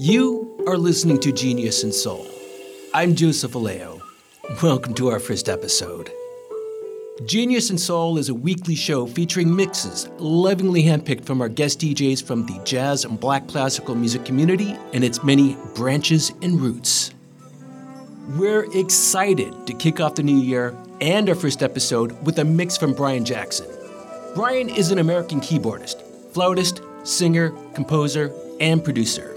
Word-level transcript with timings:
You 0.00 0.62
are 0.68 0.78
listening 0.78 1.18
to 1.22 1.32
Genius 1.32 1.82
and 1.82 1.92
Soul. 1.92 2.24
I'm 2.94 3.16
Joseph 3.16 3.54
Aleo. 3.54 4.00
Welcome 4.62 4.94
to 4.94 5.08
our 5.08 5.18
first 5.18 5.48
episode. 5.48 6.12
Genius 7.26 7.70
and 7.70 7.80
Soul 7.80 8.16
is 8.16 8.28
a 8.28 8.34
weekly 8.34 8.76
show 8.76 9.08
featuring 9.08 9.56
mixes 9.56 10.08
lovingly 10.18 10.84
handpicked 10.84 11.24
from 11.24 11.40
our 11.40 11.48
guest 11.48 11.80
DJs 11.80 12.22
from 12.22 12.46
the 12.46 12.60
jazz 12.62 13.04
and 13.04 13.18
black 13.18 13.48
classical 13.48 13.96
music 13.96 14.24
community 14.24 14.78
and 14.92 15.02
its 15.02 15.24
many 15.24 15.56
branches 15.74 16.30
and 16.42 16.60
roots. 16.60 17.12
We're 18.36 18.72
excited 18.78 19.66
to 19.66 19.74
kick 19.74 19.98
off 19.98 20.14
the 20.14 20.22
new 20.22 20.38
year 20.38 20.76
and 21.00 21.28
our 21.28 21.34
first 21.34 21.60
episode 21.60 22.12
with 22.24 22.38
a 22.38 22.44
mix 22.44 22.76
from 22.76 22.94
Brian 22.94 23.24
Jackson. 23.24 23.66
Brian 24.36 24.68
is 24.68 24.92
an 24.92 25.00
American 25.00 25.40
keyboardist, 25.40 26.02
flautist, 26.32 26.82
singer, 27.02 27.50
composer, 27.74 28.32
and 28.60 28.84
producer. 28.84 29.34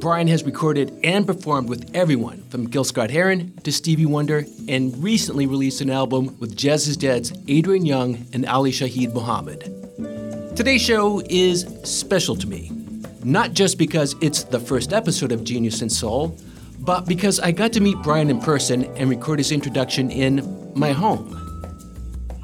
Brian 0.00 0.28
has 0.28 0.44
recorded 0.44 0.96
and 1.02 1.26
performed 1.26 1.68
with 1.68 1.90
everyone 1.92 2.44
from 2.50 2.68
Gil 2.68 2.84
Scott 2.84 3.10
Heron 3.10 3.52
to 3.64 3.72
Stevie 3.72 4.06
Wonder 4.06 4.44
and 4.68 4.96
recently 5.02 5.44
released 5.44 5.80
an 5.80 5.90
album 5.90 6.38
with 6.38 6.56
Jazz 6.56 6.86
is 6.86 6.96
Dead's 6.96 7.32
Adrian 7.48 7.84
Younge 7.84 8.24
and 8.32 8.46
Ali 8.46 8.70
Shaheed 8.70 9.12
Muhammad. 9.12 9.62
Today's 10.56 10.82
show 10.82 11.20
is 11.28 11.66
special 11.82 12.36
to 12.36 12.46
me, 12.46 12.70
not 13.24 13.54
just 13.54 13.76
because 13.76 14.14
it's 14.20 14.44
the 14.44 14.60
first 14.60 14.92
episode 14.92 15.32
of 15.32 15.42
Genius 15.42 15.82
and 15.82 15.90
Soul, 15.90 16.38
but 16.78 17.06
because 17.06 17.40
I 17.40 17.50
got 17.50 17.72
to 17.72 17.80
meet 17.80 17.96
Brian 18.04 18.30
in 18.30 18.38
person 18.38 18.84
and 18.96 19.10
record 19.10 19.40
his 19.40 19.50
introduction 19.50 20.12
in 20.12 20.72
my 20.76 20.92
home. 20.92 21.34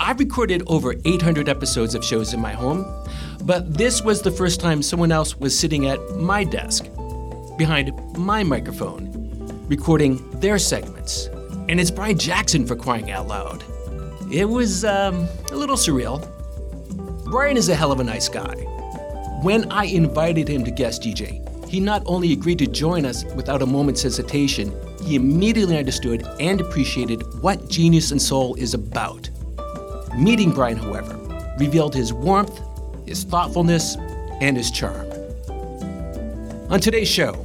I've 0.00 0.18
recorded 0.18 0.64
over 0.66 0.96
800 1.04 1.48
episodes 1.48 1.94
of 1.94 2.04
shows 2.04 2.34
in 2.34 2.40
my 2.40 2.52
home, 2.52 2.84
but 3.44 3.74
this 3.74 4.02
was 4.02 4.22
the 4.22 4.32
first 4.32 4.58
time 4.60 4.82
someone 4.82 5.12
else 5.12 5.36
was 5.36 5.56
sitting 5.56 5.86
at 5.86 6.00
my 6.16 6.42
desk 6.42 6.86
behind 7.56 7.92
my 8.16 8.42
microphone, 8.42 9.10
recording 9.68 10.28
their 10.40 10.58
segments. 10.58 11.26
And 11.68 11.80
it's 11.80 11.90
Brian 11.90 12.18
Jackson 12.18 12.66
for 12.66 12.76
crying 12.76 13.10
out 13.10 13.28
loud. 13.28 13.64
It 14.30 14.48
was 14.48 14.84
um, 14.84 15.28
a 15.50 15.56
little 15.56 15.76
surreal. 15.76 16.30
Brian 17.24 17.56
is 17.56 17.68
a 17.68 17.74
hell 17.74 17.92
of 17.92 18.00
a 18.00 18.04
nice 18.04 18.28
guy. 18.28 18.54
When 19.42 19.70
I 19.70 19.84
invited 19.84 20.48
him 20.48 20.64
to 20.64 20.70
guest 20.70 21.02
DJ, 21.02 21.40
he 21.68 21.80
not 21.80 22.02
only 22.06 22.32
agreed 22.32 22.58
to 22.60 22.66
join 22.66 23.04
us 23.04 23.24
without 23.34 23.62
a 23.62 23.66
moment's 23.66 24.02
hesitation, 24.02 24.72
he 25.04 25.16
immediately 25.16 25.76
understood 25.76 26.26
and 26.40 26.60
appreciated 26.60 27.22
what 27.42 27.68
Genius 27.68 28.10
and 28.10 28.20
Soul 28.20 28.54
is 28.54 28.74
about. 28.74 29.28
Meeting 30.16 30.52
Brian, 30.52 30.76
however, 30.76 31.18
revealed 31.58 31.94
his 31.94 32.12
warmth, 32.12 32.60
his 33.06 33.24
thoughtfulness, 33.24 33.96
and 34.40 34.56
his 34.56 34.70
charm. 34.70 35.06
On 36.70 36.80
today's 36.80 37.08
show, 37.08 37.43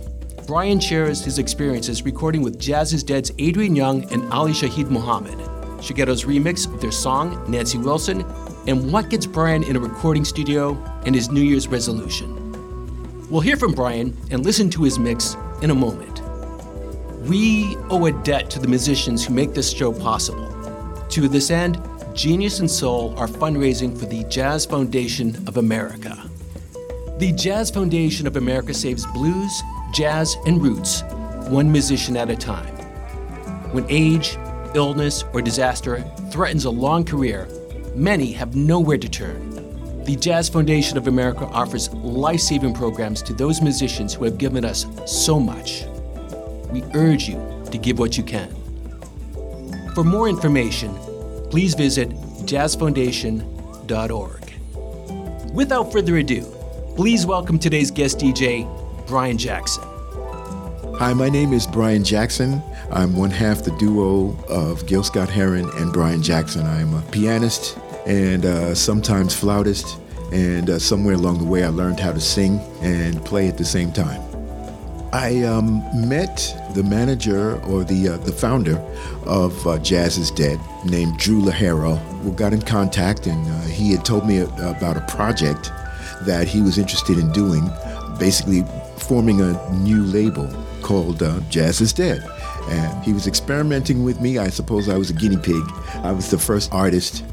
Brian 0.49 0.79
shares 0.79 1.23
his 1.23 1.37
experiences 1.37 2.01
recording 2.01 2.41
with 2.41 2.57
Jazz 2.59 2.91
is 2.91 3.03
Dead's 3.03 3.31
Adrian 3.37 3.75
Younge 3.75 4.11
and 4.11 4.27
Ali 4.33 4.51
Shaheed 4.51 4.89
Muhammad, 4.89 5.37
Shigeto's 5.77 6.23
remix 6.23 6.65
of 6.65 6.81
their 6.81 6.91
song, 6.91 7.39
Nancy 7.47 7.77
Wilson, 7.77 8.25
and 8.65 8.91
what 8.91 9.11
gets 9.11 9.27
Brian 9.27 9.61
in 9.61 9.75
a 9.75 9.79
recording 9.79 10.25
studio 10.25 10.75
and 11.05 11.13
his 11.13 11.29
New 11.29 11.43
Year's 11.43 11.67
resolution. 11.67 12.35
We'll 13.29 13.41
hear 13.41 13.57
from 13.57 13.73
Brian 13.73 14.17
and 14.31 14.43
listen 14.43 14.71
to 14.71 14.81
his 14.81 14.97
mix 14.97 15.37
in 15.61 15.69
a 15.69 15.75
moment. 15.75 16.23
We 17.27 17.77
owe 17.91 18.07
a 18.07 18.11
debt 18.11 18.49
to 18.49 18.59
the 18.59 18.67
musicians 18.67 19.23
who 19.23 19.35
make 19.35 19.53
this 19.53 19.71
show 19.71 19.93
possible. 19.93 20.51
To 21.09 21.27
this 21.27 21.51
end, 21.51 21.79
Genius 22.15 22.59
and 22.59 22.71
Soul 22.71 23.13
are 23.19 23.27
fundraising 23.27 23.95
for 23.95 24.07
the 24.07 24.23
Jazz 24.23 24.65
Foundation 24.65 25.47
of 25.47 25.57
America. 25.57 26.17
The 27.19 27.33
Jazz 27.33 27.69
Foundation 27.69 28.25
of 28.25 28.35
America 28.35 28.73
saves 28.73 29.05
blues, 29.05 29.61
jazz, 29.93 30.37
and 30.45 30.61
roots, 30.61 31.03
one 31.49 31.71
musician 31.71 32.17
at 32.17 32.29
a 32.29 32.35
time. 32.35 32.75
When 33.71 33.85
age, 33.89 34.37
illness, 34.75 35.23
or 35.33 35.41
disaster 35.41 36.01
threatens 36.31 36.65
a 36.65 36.69
long 36.69 37.03
career, 37.03 37.47
many 37.95 38.31
have 38.33 38.55
nowhere 38.55 38.97
to 38.97 39.09
turn. 39.09 40.03
The 40.03 40.15
Jazz 40.15 40.49
Foundation 40.49 40.97
of 40.97 41.07
America 41.07 41.45
offers 41.45 41.93
life 41.93 42.39
saving 42.39 42.73
programs 42.73 43.21
to 43.23 43.33
those 43.33 43.61
musicians 43.61 44.13
who 44.13 44.25
have 44.25 44.37
given 44.37 44.65
us 44.65 44.85
so 45.05 45.39
much. 45.39 45.85
We 46.71 46.83
urge 46.93 47.27
you 47.27 47.41
to 47.71 47.77
give 47.77 47.99
what 47.99 48.17
you 48.17 48.23
can. 48.23 48.55
For 49.93 50.03
more 50.03 50.29
information, 50.29 50.95
please 51.49 51.73
visit 51.75 52.09
jazzfoundation.org. 52.45 54.35
Without 55.53 55.91
further 55.91 56.17
ado, 56.17 56.45
Please 56.99 57.25
welcome 57.25 57.57
today's 57.57 57.91
guest 57.91 58.17
DJ, 58.17 58.67
Brian 59.07 59.37
Jackson. 59.37 59.88
Hi, 60.99 61.13
my 61.13 61.29
name 61.29 61.53
is 61.53 61.65
Brian 61.65 62.03
Jackson. 62.03 62.61
I'm 62.91 63.15
one 63.15 63.29
half 63.29 63.63
the 63.63 63.71
duo 63.77 64.35
of 64.49 64.85
Gil 64.85 65.01
Scott 65.01 65.29
Heron 65.29 65.69
and 65.77 65.93
Brian 65.93 66.21
Jackson. 66.21 66.67
I'm 66.67 66.93
a 66.93 67.01
pianist 67.03 67.77
and 68.05 68.45
uh, 68.45 68.75
sometimes 68.75 69.33
flautist, 69.33 69.97
and 70.33 70.69
uh, 70.69 70.77
somewhere 70.77 71.13
along 71.13 71.37
the 71.37 71.45
way 71.45 71.63
I 71.63 71.69
learned 71.69 72.01
how 72.01 72.11
to 72.11 72.19
sing 72.19 72.59
and 72.81 73.23
play 73.23 73.47
at 73.47 73.57
the 73.57 73.63
same 73.63 73.93
time. 73.93 74.21
I 75.13 75.41
um, 75.43 75.85
met 76.09 76.53
the 76.75 76.83
manager 76.83 77.61
or 77.61 77.85
the 77.85 78.09
uh, 78.09 78.17
the 78.17 78.33
founder 78.33 78.77
of 79.25 79.65
uh, 79.65 79.77
Jazz 79.77 80.17
is 80.17 80.31
Dead, 80.31 80.59
named 80.83 81.17
Drew 81.17 81.41
Lojero. 81.41 81.97
We 82.25 82.31
got 82.31 82.51
in 82.51 82.61
contact, 82.61 83.25
and 83.25 83.47
uh, 83.47 83.61
he 83.67 83.93
had 83.93 84.03
told 84.03 84.27
me 84.27 84.39
about 84.41 84.97
a 84.97 85.05
project 85.07 85.71
that 86.23 86.49
he 86.49 86.61
was 86.61 86.77
interested 86.77 87.17
in 87.17 87.31
doing, 87.31 87.69
basically 88.19 88.65
forming 88.97 89.39
a 89.39 89.71
new 89.75 90.03
label 90.03 90.53
called 90.81 91.23
uh, 91.23 91.39
Jazz 91.49 91.81
is 91.81 91.93
Dead. 91.93 92.23
And 92.69 93.03
he 93.03 93.13
was 93.13 93.27
experimenting 93.27 94.03
with 94.03 94.21
me. 94.21 94.37
I 94.37 94.49
suppose 94.49 94.89
I 94.89 94.97
was 94.97 95.09
a 95.09 95.13
guinea 95.13 95.37
pig. 95.37 95.63
I 96.03 96.11
was 96.11 96.29
the 96.29 96.37
first 96.37 96.71
artist 96.71 97.23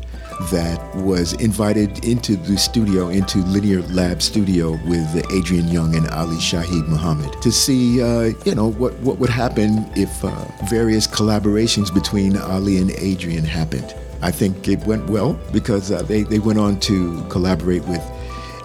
that 0.50 0.94
was 0.96 1.32
invited 1.34 2.04
into 2.04 2.36
the 2.36 2.56
studio, 2.56 3.08
into 3.08 3.38
Linear 3.38 3.82
Lab 3.82 4.20
Studio 4.20 4.72
with 4.86 5.32
Adrian 5.32 5.68
Younge 5.68 5.96
and 5.96 6.08
Ali 6.08 6.36
Shaheed 6.36 6.86
Muhammad 6.88 7.40
to 7.42 7.50
see, 7.50 8.02
uh, 8.02 8.34
you 8.44 8.54
know, 8.54 8.70
what, 8.72 8.94
what 9.00 9.18
would 9.18 9.30
happen 9.30 9.90
if 9.96 10.24
uh, 10.24 10.30
various 10.68 11.06
collaborations 11.06 11.92
between 11.92 12.36
Ali 12.36 12.78
and 12.78 12.90
Adrian 12.92 13.44
happened. 13.44 13.94
I 14.22 14.30
think 14.30 14.68
it 14.68 14.80
went 14.86 15.08
well 15.08 15.34
because 15.52 15.90
uh, 15.90 16.02
they, 16.02 16.22
they 16.22 16.38
went 16.38 16.58
on 16.58 16.80
to 16.80 17.24
collaborate 17.28 17.84
with 17.84 18.02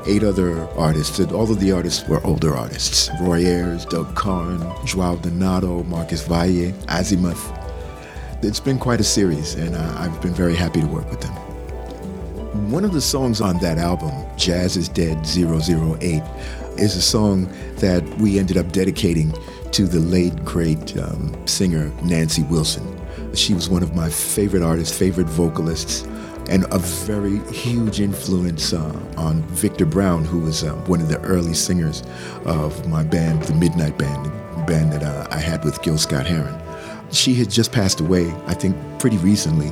eight 0.06 0.24
other 0.24 0.68
artists, 0.78 1.20
all 1.20 1.52
of 1.52 1.60
the 1.60 1.72
artists 1.72 2.08
were 2.08 2.26
older 2.26 2.56
artists. 2.56 3.10
Roy 3.22 3.46
Ayers, 3.46 3.86
Doug 3.86 4.16
Carn, 4.16 4.60
Joao 4.86 5.16
Donato, 5.18 5.84
Marcos 5.84 6.22
Valle, 6.28 6.74
Azimuth. 6.88 7.52
It's 8.42 8.60
been 8.60 8.80
quite 8.80 9.00
a 9.00 9.04
series, 9.04 9.56
and 9.56 9.76
uh, 9.76 9.96
I've 9.98 10.22
been 10.22 10.34
very 10.34 10.56
happy 10.56 10.82
to 10.82 10.88
work 10.88 11.10
with 11.10 11.22
them. 11.22 11.34
One 12.72 12.84
of 12.84 12.94
the 12.94 13.02
songs 13.02 13.42
on 13.42 13.58
that 13.60 13.78
album, 13.78 14.12
Jazz 14.38 14.78
is 14.78 14.90
Dead 14.90 15.26
008, 15.26 16.24
is 16.78 16.96
a 16.96 17.02
song 17.02 17.48
that 17.78 18.04
we 18.18 18.40
ended 18.40 18.58
up 18.58 18.72
dedicating 18.72 19.34
to 19.72 19.88
the 19.88 20.00
late, 20.00 20.44
great 20.44 20.98
um, 20.98 21.36
singer 21.48 21.92
Nancy 22.04 22.44
Wilson. 22.44 22.88
She 23.36 23.54
was 23.54 23.70
one 23.70 23.84
of 23.84 23.96
my 23.96 24.10
favorite 24.10 24.64
artists, 24.64 24.98
favorite 24.98 25.28
vocalists 25.28 26.08
and 26.50 26.66
a 26.72 26.80
very 26.80 27.40
huge 27.54 28.02
influence 28.02 28.74
uh, 28.74 29.00
on 29.18 29.42
Victor 29.44 29.86
Brown, 29.86 30.26
who 30.26 30.40
was 30.40 30.64
uh, 30.64 30.74
one 30.88 31.02
of 31.02 31.08
the 31.08 31.20
early 31.22 31.54
singers 31.54 32.04
of 32.46 32.88
my 32.88 33.04
band, 33.04 33.44
the 33.44 33.54
Midnight 33.54 33.98
Band, 33.98 34.26
the 34.26 34.64
band 34.64 34.94
that 34.94 35.04
uh, 35.04 35.28
I 35.32 35.38
had 35.38 35.64
with 35.64 35.82
Gil 35.82 35.98
Scott 35.98 36.26
Heron. 36.26 36.60
She 37.12 37.34
had 37.34 37.50
just 37.50 37.72
passed 37.72 38.00
away, 38.00 38.32
I 38.48 38.54
think, 38.54 38.76
pretty 39.00 39.18
recently. 39.18 39.72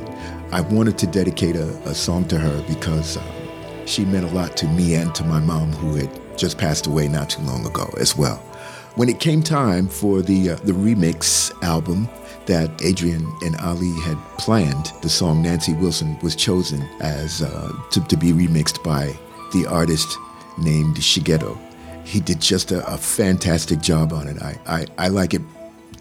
I 0.52 0.60
wanted 0.60 0.98
to 0.98 1.06
dedicate 1.06 1.56
a, 1.56 1.68
a 1.88 1.94
song 1.94 2.26
to 2.28 2.38
her 2.38 2.64
because 2.66 3.16
uh, 3.16 3.86
she 3.86 4.04
meant 4.04 4.24
a 4.24 4.34
lot 4.34 4.56
to 4.58 4.66
me 4.68 4.94
and 4.94 5.14
to 5.14 5.24
my 5.24 5.40
mom, 5.40 5.72
who 5.72 5.96
had 5.96 6.38
just 6.38 6.58
passed 6.58 6.86
away 6.86 7.08
not 7.08 7.30
too 7.30 7.42
long 7.42 7.66
ago 7.66 7.88
as 7.98 8.16
well. 8.16 8.36
When 8.96 9.08
it 9.08 9.20
came 9.20 9.42
time 9.42 9.88
for 9.88 10.20
the 10.20 10.50
uh, 10.50 10.56
the 10.56 10.72
remix 10.72 11.52
album, 11.62 12.08
that 12.50 12.82
Adrian 12.82 13.32
and 13.42 13.54
Ali 13.58 13.92
had 14.00 14.18
planned, 14.36 14.92
the 15.02 15.08
song 15.08 15.40
Nancy 15.40 15.72
Wilson 15.72 16.18
was 16.20 16.34
chosen 16.34 16.82
as 17.00 17.42
uh, 17.42 17.72
to, 17.92 18.00
to, 18.08 18.16
be 18.16 18.32
remixed 18.32 18.82
by 18.82 19.16
the 19.52 19.66
artist 19.66 20.18
named 20.58 20.96
Shigeto. 20.96 21.56
He 22.04 22.18
did 22.18 22.40
just 22.40 22.72
a, 22.72 22.84
a 22.92 22.96
fantastic 22.98 23.80
job 23.80 24.12
on 24.12 24.26
it. 24.26 24.42
I, 24.42 24.58
I, 24.66 24.86
I, 24.98 25.08
like 25.08 25.32
it. 25.32 25.42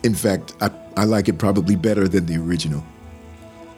In 0.01 0.15
fact, 0.15 0.55
I, 0.59 0.71
I 0.97 1.03
like 1.03 1.29
it 1.29 1.37
probably 1.37 1.75
better 1.75 2.07
than 2.07 2.25
the 2.25 2.37
original. 2.37 2.83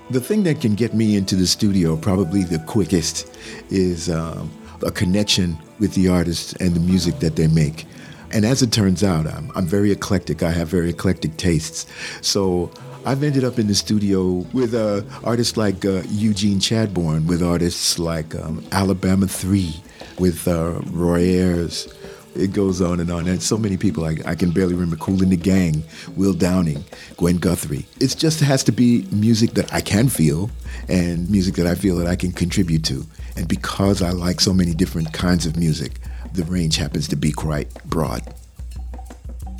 The 0.10 0.22
thing 0.22 0.44
that 0.44 0.62
can 0.62 0.76
get 0.76 0.94
me 0.94 1.18
into 1.18 1.36
the 1.36 1.48
studio 1.48 1.98
probably 1.98 2.44
the 2.44 2.60
quickest 2.60 3.28
is 3.70 4.10
um, 4.10 4.50
a 4.82 4.92
connection 4.92 5.58
with 5.80 5.94
the 5.94 6.08
artist 6.08 6.56
and 6.62 6.74
the 6.74 6.80
music 6.80 7.20
that 7.20 7.36
they 7.36 7.48
make. 7.48 7.86
And 8.34 8.46
as 8.46 8.62
it 8.62 8.72
turns 8.72 9.04
out, 9.04 9.28
I'm, 9.28 9.52
I'm 9.56 9.66
very 9.66 9.92
eclectic. 9.92 10.42
I 10.44 10.52
have 10.52 10.68
very 10.68 10.90
eclectic 10.90 11.38
tastes. 11.38 11.86
So 12.22 12.72
I've 13.06 13.24
ended 13.24 13.44
up 13.44 13.60
in 13.60 13.68
the 13.68 13.76
studio 13.76 14.46
with 14.54 14.74
uh, 14.74 15.02
artists 15.24 15.58
like 15.58 15.84
uh, 15.86 16.04
Eugene 16.08 16.60
Chadbourne, 16.60 17.26
with 17.26 17.44
artists 17.44 18.00
like 18.00 18.36
um, 18.36 18.64
Alabama 18.72 19.28
3, 19.28 19.76
with 20.20 20.48
uh, 20.48 20.80
Roy 20.92 21.22
Ayers, 21.22 21.88
it 22.36 22.54
goes 22.54 22.82
on 22.82 23.00
and 23.00 23.12
on. 23.12 23.28
And 23.28 23.42
so 23.42 23.58
many 23.58 23.78
people 23.78 24.06
I, 24.06 24.18
I 24.26 24.36
can 24.36 24.52
barely 24.52 24.74
remember. 24.74 24.96
Kool 24.96 25.22
and 25.22 25.32
the 25.32 25.38
Gang, 25.38 25.84
Will 26.16 26.34
Downing, 26.34 26.84
Gwen 27.18 27.38
Guthrie. 27.38 27.86
It 28.00 28.16
just 28.18 28.40
has 28.40 28.64
to 28.66 28.72
be 28.72 29.06
music 29.12 29.52
that 29.52 29.74
I 29.74 29.82
can 29.82 30.08
feel 30.08 30.50
and 30.88 31.30
music 31.30 31.56
that 31.56 31.68
I 31.68 31.76
feel 31.76 31.98
that 31.98 32.08
I 32.08 32.16
can 32.16 32.32
contribute 32.32 32.84
to. 32.86 33.06
And 33.36 33.48
because 33.48 34.02
I 34.02 34.12
like 34.12 34.40
so 34.40 34.54
many 34.54 34.74
different 34.74 35.14
kinds 35.14 35.46
of 35.46 35.58
music, 35.58 36.00
the 36.34 36.44
range 36.44 36.78
happens 36.78 37.08
to 37.10 37.16
be 37.16 37.32
quite 37.32 37.74
broad. 37.86 38.22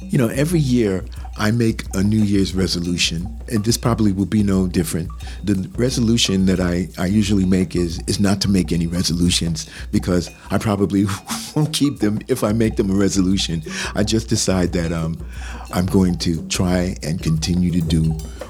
You 0.02 0.18
know, 0.18 0.28
every 0.28 0.60
year 0.60 1.06
I 1.38 1.52
make 1.52 1.86
a 1.94 2.04
New 2.04 2.22
Year's 2.22 2.54
resolution, 2.54 3.42
and 3.48 3.64
this 3.64 3.78
probably 3.78 4.12
will 4.12 4.26
be 4.26 4.44
no 4.44 4.68
different. 4.68 5.10
The 5.44 5.70
resolution 5.78 6.46
that 6.48 6.60
I, 6.60 6.90
I 6.98 7.06
usually 7.06 7.46
make 7.46 7.76
is, 7.76 8.02
is 8.08 8.20
not 8.20 8.42
to 8.42 8.50
make 8.50 8.72
any 8.72 8.88
resolutions 8.88 9.70
because 9.92 10.30
I 10.50 10.58
probably 10.58 11.06
won't 11.56 11.74
keep 11.74 12.00
them 12.00 12.20
if 12.28 12.44
I 12.44 12.52
make 12.52 12.76
them 12.76 12.92
a 12.92 12.94
resolution. 12.94 13.64
I 13.96 14.04
just 14.04 14.28
decide 14.28 14.74
that 14.74 14.92
um, 14.92 15.26
I'm 15.74 15.86
going 15.86 16.18
to 16.20 16.46
try 16.50 16.98
and 17.04 17.22
continue 17.24 17.72
to 17.72 17.82
do 17.82 18.04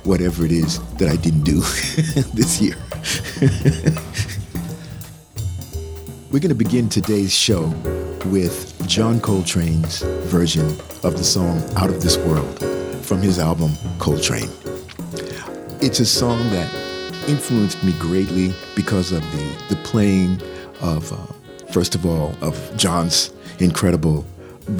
whatever 0.04 0.44
it 0.44 0.52
is 0.52 0.80
that 0.96 1.10
I 1.10 1.16
didn't 1.16 1.44
do 1.44 1.60
this 2.34 2.60
year. 2.60 2.76
We're 6.32 6.40
going 6.40 6.48
to 6.48 6.56
begin 6.56 6.88
today's 6.88 7.34
show 7.34 7.64
with 8.28 8.88
John 8.88 9.20
Coltrane's 9.20 10.02
version 10.32 10.66
of 11.04 11.18
the 11.18 11.26
song 11.26 11.62
Out 11.76 11.90
of 11.90 12.02
This 12.02 12.16
World 12.20 12.58
from 13.04 13.22
his 13.22 13.38
album 13.38 13.74
Coltrane. 14.00 14.50
It's 15.82 16.00
a 16.00 16.06
song 16.06 16.40
that 16.52 16.74
influenced 17.28 17.84
me 17.84 17.92
greatly 18.00 18.54
because 18.78 19.12
of 19.12 19.22
the, 19.34 19.76
the 19.76 19.76
playing 19.84 20.42
of, 20.80 21.12
uh, 21.12 21.18
first 21.74 21.96
of 21.96 22.06
all, 22.06 22.34
of 22.40 22.78
John's 22.78 23.34
incredible 23.60 24.26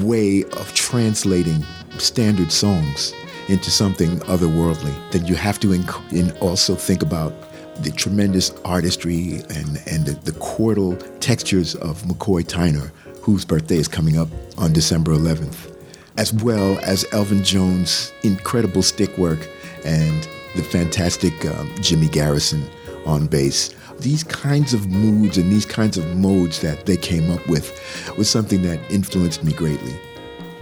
way 0.00 0.44
of 0.44 0.72
translating 0.72 1.66
standard 1.98 2.50
songs 2.50 3.12
into 3.48 3.70
something 3.70 4.20
otherworldly. 4.20 4.94
Then 5.10 5.26
you 5.26 5.34
have 5.34 5.60
to 5.60 5.66
inc- 5.66 6.12
in 6.14 6.30
also 6.38 6.74
think 6.74 7.02
about 7.02 7.34
the 7.80 7.90
tremendous 7.90 8.50
artistry 8.64 9.42
and, 9.50 9.82
and 9.86 10.06
the, 10.06 10.18
the 10.24 10.32
chordal 10.32 11.00
textures 11.20 11.74
of 11.76 12.02
McCoy 12.02 12.44
Tyner, 12.44 12.90
whose 13.22 13.44
birthday 13.44 13.76
is 13.76 13.88
coming 13.88 14.18
up 14.18 14.28
on 14.58 14.72
December 14.72 15.12
11th, 15.12 15.74
as 16.16 16.32
well 16.32 16.78
as 16.82 17.06
Elvin 17.12 17.42
Jones' 17.42 18.12
incredible 18.22 18.82
stick 18.82 19.16
work 19.16 19.48
and 19.84 20.28
the 20.54 20.62
fantastic 20.62 21.44
um, 21.46 21.72
Jimmy 21.80 22.08
Garrison 22.08 22.68
on 23.06 23.26
bass. 23.26 23.74
These 24.00 24.24
kinds 24.24 24.74
of 24.74 24.88
moods 24.88 25.38
and 25.38 25.50
these 25.50 25.66
kinds 25.66 25.96
of 25.96 26.16
modes 26.16 26.60
that 26.60 26.86
they 26.86 26.96
came 26.96 27.30
up 27.30 27.46
with 27.48 27.72
was 28.16 28.28
something 28.28 28.62
that 28.62 28.78
influenced 28.90 29.44
me 29.44 29.52
greatly. 29.52 29.94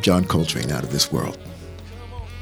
John 0.01 0.25
Coltrane, 0.25 0.71
Out 0.71 0.85
of 0.85 0.93
This 0.93 1.11
World. 1.13 1.39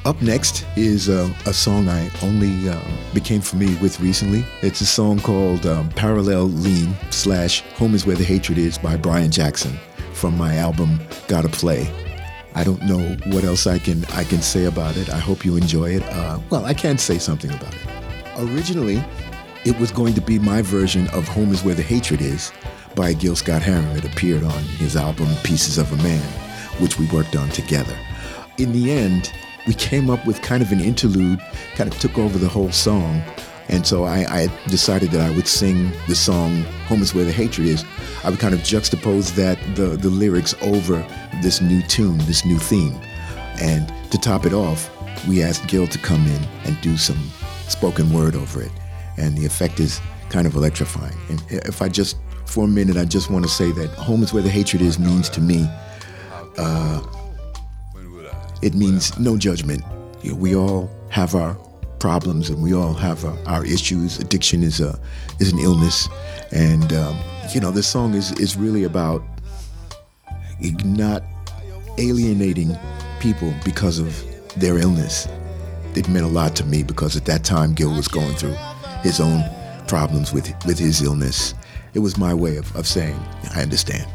Up 0.04 0.22
next 0.22 0.64
is 0.76 1.08
uh, 1.08 1.28
a 1.44 1.52
song 1.52 1.88
I 1.88 2.08
only 2.22 2.68
uh, 2.68 2.80
became 3.12 3.40
familiar 3.40 3.78
with 3.82 4.00
recently. 4.00 4.44
It's 4.62 4.80
a 4.80 4.86
song 4.86 5.18
called 5.18 5.66
um, 5.66 5.88
Parallel 5.90 6.44
Lean 6.44 6.94
slash 7.10 7.62
Home 7.74 7.94
is 7.94 8.06
Where 8.06 8.16
the 8.16 8.24
Hatred 8.24 8.58
Is 8.58 8.78
by 8.78 8.96
Brian 8.96 9.30
Jackson 9.30 9.76
from 10.12 10.36
my 10.38 10.56
album 10.56 11.00
Gotta 11.26 11.48
Play. 11.48 11.92
I 12.54 12.64
don't 12.64 12.82
know 12.84 13.00
what 13.32 13.44
else 13.44 13.66
I 13.66 13.78
can 13.78 14.04
I 14.06 14.24
can 14.24 14.40
say 14.40 14.64
about 14.64 14.96
it. 14.96 15.10
I 15.10 15.18
hope 15.18 15.44
you 15.44 15.56
enjoy 15.56 15.96
it. 15.96 16.02
Uh, 16.04 16.38
well, 16.48 16.64
I 16.64 16.74
can 16.74 16.96
say 16.96 17.18
something 17.18 17.50
about 17.50 17.74
it. 17.74 17.86
Originally, 18.38 19.02
it 19.64 19.78
was 19.78 19.90
going 19.90 20.14
to 20.14 20.20
be 20.20 20.38
my 20.38 20.62
version 20.62 21.08
of 21.08 21.26
Home 21.28 21.52
is 21.52 21.64
Where 21.64 21.74
the 21.74 21.82
Hatred 21.82 22.20
Is 22.20 22.52
by 22.94 23.12
Gil 23.12 23.36
Scott 23.36 23.62
Heron. 23.62 23.96
It 23.96 24.04
appeared 24.04 24.44
on 24.44 24.62
his 24.62 24.96
album 24.96 25.28
Pieces 25.42 25.76
of 25.76 25.92
a 25.92 25.96
Man, 26.02 26.22
which 26.80 26.98
we 26.98 27.06
worked 27.08 27.36
on 27.36 27.48
together. 27.50 27.96
In 28.58 28.72
the 28.72 28.90
end, 28.92 29.32
we 29.68 29.74
came 29.74 30.08
up 30.08 30.24
with 30.26 30.40
kind 30.40 30.62
of 30.62 30.72
an 30.72 30.80
interlude, 30.80 31.40
kind 31.74 31.92
of 31.92 31.98
took 32.00 32.16
over 32.16 32.38
the 32.38 32.48
whole 32.48 32.72
song. 32.72 33.22
And 33.68 33.86
so 33.86 34.04
I, 34.04 34.20
I, 34.20 34.46
decided 34.68 35.10
that 35.10 35.20
I 35.20 35.30
would 35.36 35.46
sing 35.46 35.92
the 36.08 36.14
song 36.14 36.62
Home 36.86 37.02
is 37.02 37.14
Where 37.14 37.26
the 37.26 37.32
Hatred 37.32 37.68
Is. 37.68 37.84
I 38.24 38.30
would 38.30 38.38
kind 38.38 38.54
of 38.54 38.60
juxtapose 38.60 39.34
that, 39.34 39.58
the, 39.76 39.88
the 39.88 40.08
lyrics 40.08 40.54
over 40.62 41.06
this 41.42 41.60
new 41.60 41.82
tune, 41.82 42.16
this 42.20 42.46
new 42.46 42.58
theme. 42.58 42.98
And 43.60 43.92
to 44.10 44.16
top 44.16 44.46
it 44.46 44.54
off, 44.54 44.90
we 45.28 45.42
asked 45.42 45.68
Gil 45.68 45.86
to 45.86 45.98
come 45.98 46.26
in 46.26 46.42
and 46.64 46.80
do 46.80 46.96
some 46.96 47.18
spoken 47.68 48.10
word 48.10 48.34
over 48.34 48.62
it. 48.62 48.72
And 49.18 49.36
the 49.36 49.44
effect 49.44 49.80
is 49.80 50.00
kind 50.30 50.46
of 50.46 50.54
electrifying. 50.54 51.16
And 51.28 51.44
if 51.50 51.82
I 51.82 51.90
just, 51.90 52.16
for 52.46 52.64
a 52.64 52.68
minute, 52.68 52.96
I 52.96 53.04
just 53.04 53.30
want 53.30 53.44
to 53.44 53.50
say 53.50 53.70
that 53.72 53.90
Home 53.90 54.22
is 54.22 54.32
Where 54.32 54.42
the 54.42 54.48
Hatred 54.48 54.80
Is 54.80 54.98
means 54.98 55.28
to 55.28 55.42
me, 55.42 55.68
uh, 56.56 57.02
it 58.62 58.75
means 58.75 59.19
no 59.19 59.37
judgment. 59.37 59.82
You 60.22 60.32
know, 60.32 60.37
we 60.38 60.56
all 60.56 60.90
have 61.10 61.34
our 61.34 61.56
problems 61.99 62.49
and 62.49 62.62
we 62.62 62.75
all 62.75 62.94
have 62.94 63.25
our, 63.25 63.38
our 63.46 63.64
issues. 63.64 64.19
Addiction 64.19 64.62
is 64.62 64.81
a 64.81 64.99
is 65.38 65.52
an 65.52 65.58
illness, 65.58 66.08
and 66.52 66.93
um, 66.93 67.19
you 67.55 67.60
know 67.60 67.70
this 67.70 67.87
song 67.87 68.14
is 68.14 68.32
is 68.32 68.56
really 68.56 68.84
about 68.84 69.22
not 70.84 71.22
alienating 71.99 72.76
people 73.20 73.52
because 73.64 73.99
of 73.99 74.25
their 74.56 74.78
illness. 74.78 75.28
It 75.94 76.08
meant 76.08 76.26
a 76.26 76.28
lot 76.28 76.54
to 76.56 76.64
me 76.64 76.82
because 76.82 77.16
at 77.16 77.25
that 77.26 77.44
time 77.44 77.75
Gil 77.75 77.94
was 77.94 78.08
going 78.08 78.34
through 78.34 78.56
his 79.02 79.20
own 79.20 79.43
problems 79.87 80.32
with 80.32 80.52
with 80.66 80.78
his 80.78 81.02
illness. 81.02 81.54
It 81.94 82.00
was 82.00 82.19
my 82.19 82.34
way 82.34 82.56
of, 82.56 82.75
of 82.76 82.87
saying 82.87 83.19
I 83.54 83.62
understand. 83.62 84.06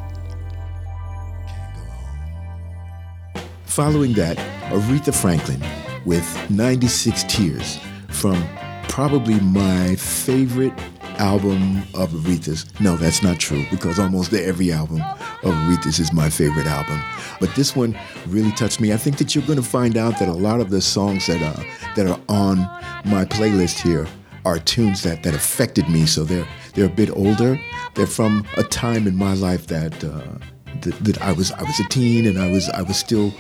Following 3.74 4.14
that, 4.14 4.38
Aretha 4.70 5.12
Franklin 5.12 5.60
with 6.06 6.24
96 6.52 7.24
Tears 7.24 7.80
from 8.10 8.40
probably 8.88 9.40
my 9.40 9.96
favorite 9.96 10.74
album 11.18 11.80
of 11.96 12.12
Aretha's. 12.12 12.68
No, 12.80 12.96
that's 12.98 13.24
not 13.24 13.40
true 13.40 13.66
because 13.72 13.98
almost 13.98 14.31
every 14.31 14.72
album 14.72 15.02
of 15.42 15.56
Aretha's 15.56 15.98
is 15.98 16.14
my 16.14 16.30
favorite 16.30 16.68
album. 16.68 17.02
But 17.40 17.56
this 17.56 17.75
one 17.75 17.98
really 18.28 18.52
touched 18.52 18.80
me. 18.80 18.94
I 18.94 18.98
think 18.98 19.18
that 19.18 19.34
you're 19.34 19.48
going 19.48 19.58
to 19.58 19.68
find 19.68 19.98
out 19.98 20.20
that 20.20 20.28
a 20.28 20.34
lot 20.34 20.60
of 20.60 20.70
the 20.70 20.80
songs 20.80 21.25
that 21.25 21.42
are, 21.42 21.66
that 21.96 22.06
are 22.06 22.22
on 22.30 22.58
my 23.06 23.25
playlist 23.25 23.81
here 23.81 24.06
are 24.46 24.60
tunes 24.60 25.02
that, 25.02 25.24
that 25.24 25.34
affected 25.34 25.90
me. 25.90 26.06
So 26.06 26.24
they're, 26.25 26.48
they're 26.75 26.86
a 26.86 26.90
bit 26.90 27.10
older. 27.10 27.60
They're 27.96 28.06
from 28.06 28.46
a 28.56 28.62
time 28.62 29.08
in 29.08 29.16
my 29.16 29.34
life 29.34 29.66
that, 29.66 30.04
uh, 30.04 30.38
that, 30.81 30.96
that 31.04 31.22
I 31.22 31.31
was 31.31 31.52
I 31.52 31.64
was 31.64 31.80
a 31.80 31.88
teen 31.90 32.25
and 32.25 32.38
I 32.38 32.50
was 32.50 32.70
I 32.70 32.81
was 32.81 32.98
still 32.98 33.34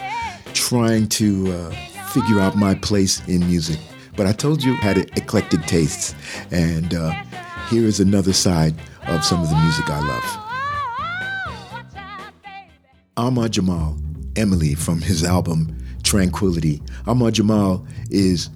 trying 0.53 1.07
to 1.09 1.51
uh, 1.51 1.69
figure 2.07 2.39
out 2.39 2.55
my 2.55 2.75
place 2.75 3.25
in 3.27 3.39
music. 3.47 3.79
But 4.15 4.27
I 4.27 4.31
told 4.31 4.63
you 4.63 4.73
I 4.73 4.85
had 4.85 4.97
eclectic 5.17 5.61
tastes, 5.65 6.13
and 6.51 6.93
uh, 6.93 7.11
here 7.69 7.85
is 7.85 7.99
another 7.99 8.33
side 8.33 8.75
of 9.07 9.25
some 9.25 9.41
of 9.41 9.49
the 9.49 9.55
music 9.57 9.89
I 9.89 9.99
love. 9.99 10.43
Ahmad 13.17 13.53
Jamal, 13.53 13.97
Emily 14.35 14.75
from 14.75 15.01
his 15.01 15.23
album 15.23 15.77
Tranquility. 16.03 16.81
Ahmad 17.07 17.33
Jamal 17.33 17.85
is 18.09 18.49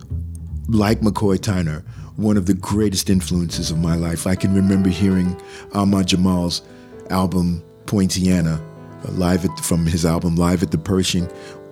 like 0.67 0.99
McCoy 1.01 1.37
Tyner, 1.37 1.83
one 2.17 2.37
of 2.37 2.45
the 2.45 2.53
greatest 2.53 3.09
influences 3.09 3.71
of 3.71 3.79
my 3.79 3.95
life. 3.95 4.27
I 4.27 4.35
can 4.35 4.53
remember 4.53 4.89
hearing 4.89 5.39
Ahmad 5.73 6.07
Jamal's 6.07 6.61
album 7.09 7.63
Poinciana 7.85 8.61
live 9.05 9.45
at, 9.45 9.59
from 9.59 9.85
his 9.85 10.05
album 10.05 10.35
Live 10.35 10.63
at 10.63 10.71
the 10.71 10.77
Pershing 10.77 11.29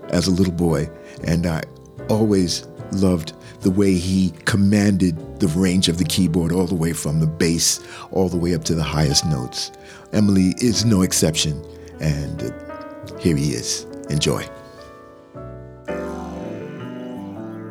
as 0.10 0.28
a 0.28 0.32
little 0.32 0.54
boy, 0.54 0.90
and 1.24 1.46
I 1.46 1.64
always 2.10 2.68
loved 2.92 3.34
the 3.62 3.72
way 3.72 3.94
he 3.94 4.32
commanded 4.46 5.40
the 5.40 5.48
range 5.50 5.90
of 5.90 5.98
the 5.98 6.04
keyboard 6.04 6.52
all 6.52 6.68
the 6.68 6.76
way 6.76 6.94
from 6.94 7.20
the 7.20 7.28
bass 7.28 7.84
all 8.12 8.30
the 8.30 8.38
way 8.38 8.54
up 8.54 8.64
to 8.66 8.76
the 8.76 8.84
highest 8.84 9.26
notes. 9.26 9.72
Emily 10.14 10.54
is 10.60 10.86
no 10.86 11.02
exception, 11.02 11.64
and 12.00 12.44
uh, 12.44 13.20
here 13.20 13.36
he 13.36 13.52
is. 13.52 13.86
Enjoy. 14.10 14.44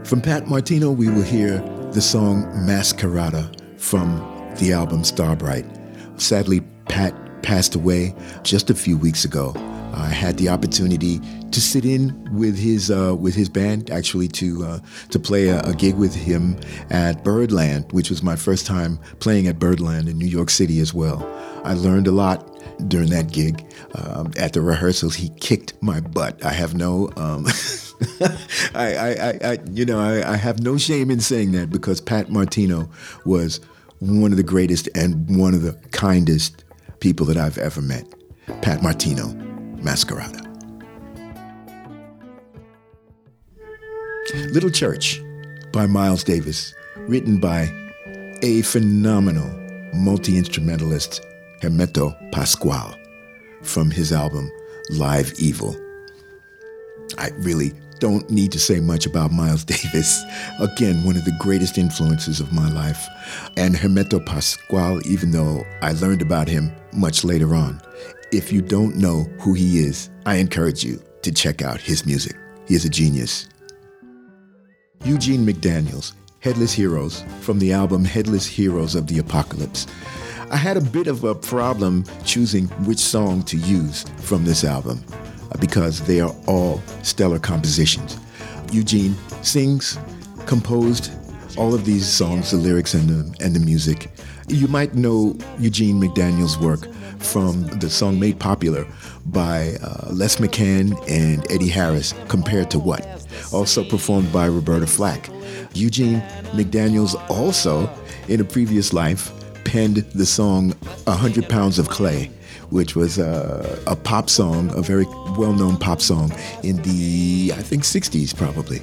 From 0.04 0.20
Pat 0.20 0.48
Martino, 0.48 0.90
we 0.90 1.08
will 1.08 1.22
hear 1.22 1.58
the 1.92 2.02
song 2.02 2.44
Masquerada 2.66 3.48
from 3.80 4.18
the 4.58 4.72
album 4.72 5.04
Starbright. 5.04 5.64
Sadly, 6.16 6.60
Pat 6.88 7.14
passed 7.44 7.74
away 7.74 8.14
just 8.42 8.70
a 8.70 8.74
few 8.74 8.96
weeks 8.96 9.24
ago. 9.24 9.52
I 9.94 10.08
had 10.08 10.38
the 10.38 10.48
opportunity 10.48 11.20
to 11.52 11.60
sit 11.60 11.84
in 11.84 12.28
with 12.36 12.58
his 12.58 12.90
uh, 12.90 13.14
with 13.14 13.34
his 13.34 13.48
band, 13.48 13.90
actually 13.90 14.26
to 14.28 14.64
uh, 14.64 14.78
to 15.10 15.18
play 15.20 15.48
a, 15.48 15.60
a, 15.60 15.74
gig 15.74 15.94
with 15.94 16.14
him 16.14 16.58
at 16.90 17.22
Birdland, 17.22 17.92
which 17.92 18.10
was 18.10 18.22
my 18.22 18.34
first 18.34 18.66
time 18.66 18.98
playing 19.20 19.46
at 19.46 19.60
Birdland 19.60 20.08
in 20.08 20.18
New 20.18 20.26
York 20.26 20.50
City 20.50 20.80
as 20.80 20.92
well. 20.92 21.22
I 21.64 21.74
learned 21.74 22.08
a 22.08 22.12
lot 22.12 22.50
during 22.88 23.10
that 23.10 23.30
gig. 23.30 23.64
Um, 23.94 24.32
at 24.36 24.52
the 24.52 24.60
rehearsals, 24.60 25.14
he 25.14 25.28
kicked 25.40 25.80
my 25.80 26.00
butt. 26.00 26.44
I 26.44 26.50
have 26.50 26.74
no, 26.74 27.10
um, 27.16 27.46
I, 28.74 28.96
I, 28.96 29.38
I, 29.44 29.58
you 29.70 29.84
know, 29.84 30.00
I, 30.00 30.32
I 30.32 30.36
have 30.36 30.60
no 30.60 30.76
shame 30.76 31.10
in 31.10 31.20
saying 31.20 31.52
that 31.52 31.70
because 31.70 32.00
Pat 32.00 32.30
Martino 32.30 32.90
was 33.24 33.60
one 34.00 34.32
of 34.32 34.36
the 34.36 34.42
greatest 34.42 34.88
and 34.96 35.38
one 35.38 35.54
of 35.54 35.62
the 35.62 35.74
kindest 35.92 36.63
people 37.00 37.26
that 37.26 37.36
I've 37.36 37.58
ever 37.58 37.82
met. 37.82 38.06
Pat 38.62 38.82
Martino, 38.82 39.28
Masquerada. 39.82 40.42
Little 44.52 44.70
Church 44.70 45.22
by 45.72 45.86
Miles 45.86 46.24
Davis, 46.24 46.74
written 46.96 47.38
by 47.38 47.72
a 48.42 48.62
phenomenal 48.62 49.48
multi 49.94 50.36
instrumentalist, 50.36 51.24
Hermeto 51.62 52.14
Pascoal, 52.32 52.94
from 53.62 53.90
his 53.90 54.12
album 54.12 54.50
Live 54.90 55.32
Evil. 55.38 55.76
I 57.18 57.30
really 57.38 57.72
don't 57.98 58.28
need 58.30 58.52
to 58.52 58.58
say 58.58 58.80
much 58.80 59.06
about 59.06 59.32
Miles 59.32 59.64
Davis. 59.64 60.22
Again, 60.60 61.04
one 61.04 61.16
of 61.16 61.24
the 61.24 61.36
greatest 61.38 61.78
influences 61.78 62.40
of 62.40 62.52
my 62.52 62.70
life. 62.70 63.06
And 63.56 63.74
Hermeto 63.74 64.24
Pascoal, 64.24 65.00
even 65.06 65.30
though 65.30 65.64
I 65.82 65.92
learned 65.92 66.22
about 66.22 66.48
him 66.48 66.72
much 66.92 67.24
later 67.24 67.54
on. 67.54 67.80
If 68.32 68.52
you 68.52 68.62
don't 68.62 68.96
know 68.96 69.24
who 69.40 69.54
he 69.54 69.78
is, 69.78 70.10
I 70.26 70.36
encourage 70.36 70.84
you 70.84 71.02
to 71.22 71.32
check 71.32 71.62
out 71.62 71.80
his 71.80 72.04
music. 72.04 72.36
He 72.66 72.74
is 72.74 72.84
a 72.84 72.90
genius. 72.90 73.48
Eugene 75.04 75.46
McDaniels, 75.46 76.14
Headless 76.40 76.72
Heroes, 76.72 77.22
from 77.40 77.58
the 77.58 77.72
album 77.72 78.04
Headless 78.04 78.46
Heroes 78.46 78.94
of 78.94 79.06
the 79.06 79.18
Apocalypse. 79.18 79.86
I 80.50 80.56
had 80.56 80.76
a 80.76 80.80
bit 80.80 81.06
of 81.06 81.24
a 81.24 81.34
problem 81.34 82.04
choosing 82.24 82.68
which 82.86 82.98
song 82.98 83.42
to 83.44 83.56
use 83.56 84.04
from 84.18 84.44
this 84.44 84.64
album 84.64 85.02
because 85.60 86.00
they 86.06 86.20
are 86.20 86.34
all 86.46 86.80
stellar 87.02 87.38
compositions. 87.38 88.18
Eugene 88.72 89.14
sings, 89.42 89.98
composed 90.46 91.10
all 91.56 91.74
of 91.74 91.84
these 91.84 92.06
songs, 92.06 92.50
the 92.50 92.56
lyrics 92.56 92.94
and 92.94 93.08
the, 93.08 93.44
and 93.44 93.54
the 93.54 93.60
music. 93.60 94.10
You 94.48 94.68
might 94.68 94.94
know 94.94 95.36
Eugene 95.58 96.00
McDaniels' 96.00 96.60
work 96.60 96.92
from 97.18 97.66
the 97.78 97.88
song 97.88 98.20
made 98.20 98.38
popular 98.38 98.86
by 99.26 99.76
uh, 99.82 100.08
Les 100.10 100.36
McCann 100.36 100.92
and 101.08 101.50
Eddie 101.50 101.68
Harris, 101.68 102.12
Compared 102.28 102.70
to 102.72 102.78
What? 102.78 103.06
Also 103.52 103.84
performed 103.84 104.32
by 104.32 104.46
Roberta 104.46 104.86
Flack. 104.86 105.30
Eugene 105.72 106.20
McDaniels 106.52 107.14
also, 107.30 107.88
in 108.28 108.40
a 108.40 108.44
previous 108.44 108.92
life, 108.92 109.32
penned 109.64 109.96
the 110.14 110.26
song 110.26 110.70
100 111.04 111.48
Pounds 111.48 111.78
of 111.78 111.88
Clay, 111.88 112.30
which 112.70 112.94
was 112.94 113.18
a, 113.18 113.82
a 113.86 113.96
pop 113.96 114.28
song, 114.28 114.70
a 114.76 114.82
very 114.82 115.06
well 115.36 115.52
known 115.52 115.76
pop 115.76 116.00
song 116.00 116.32
in 116.62 116.76
the, 116.82 117.52
I 117.54 117.62
think, 117.62 117.82
60s 117.82 118.36
probably. 118.36 118.80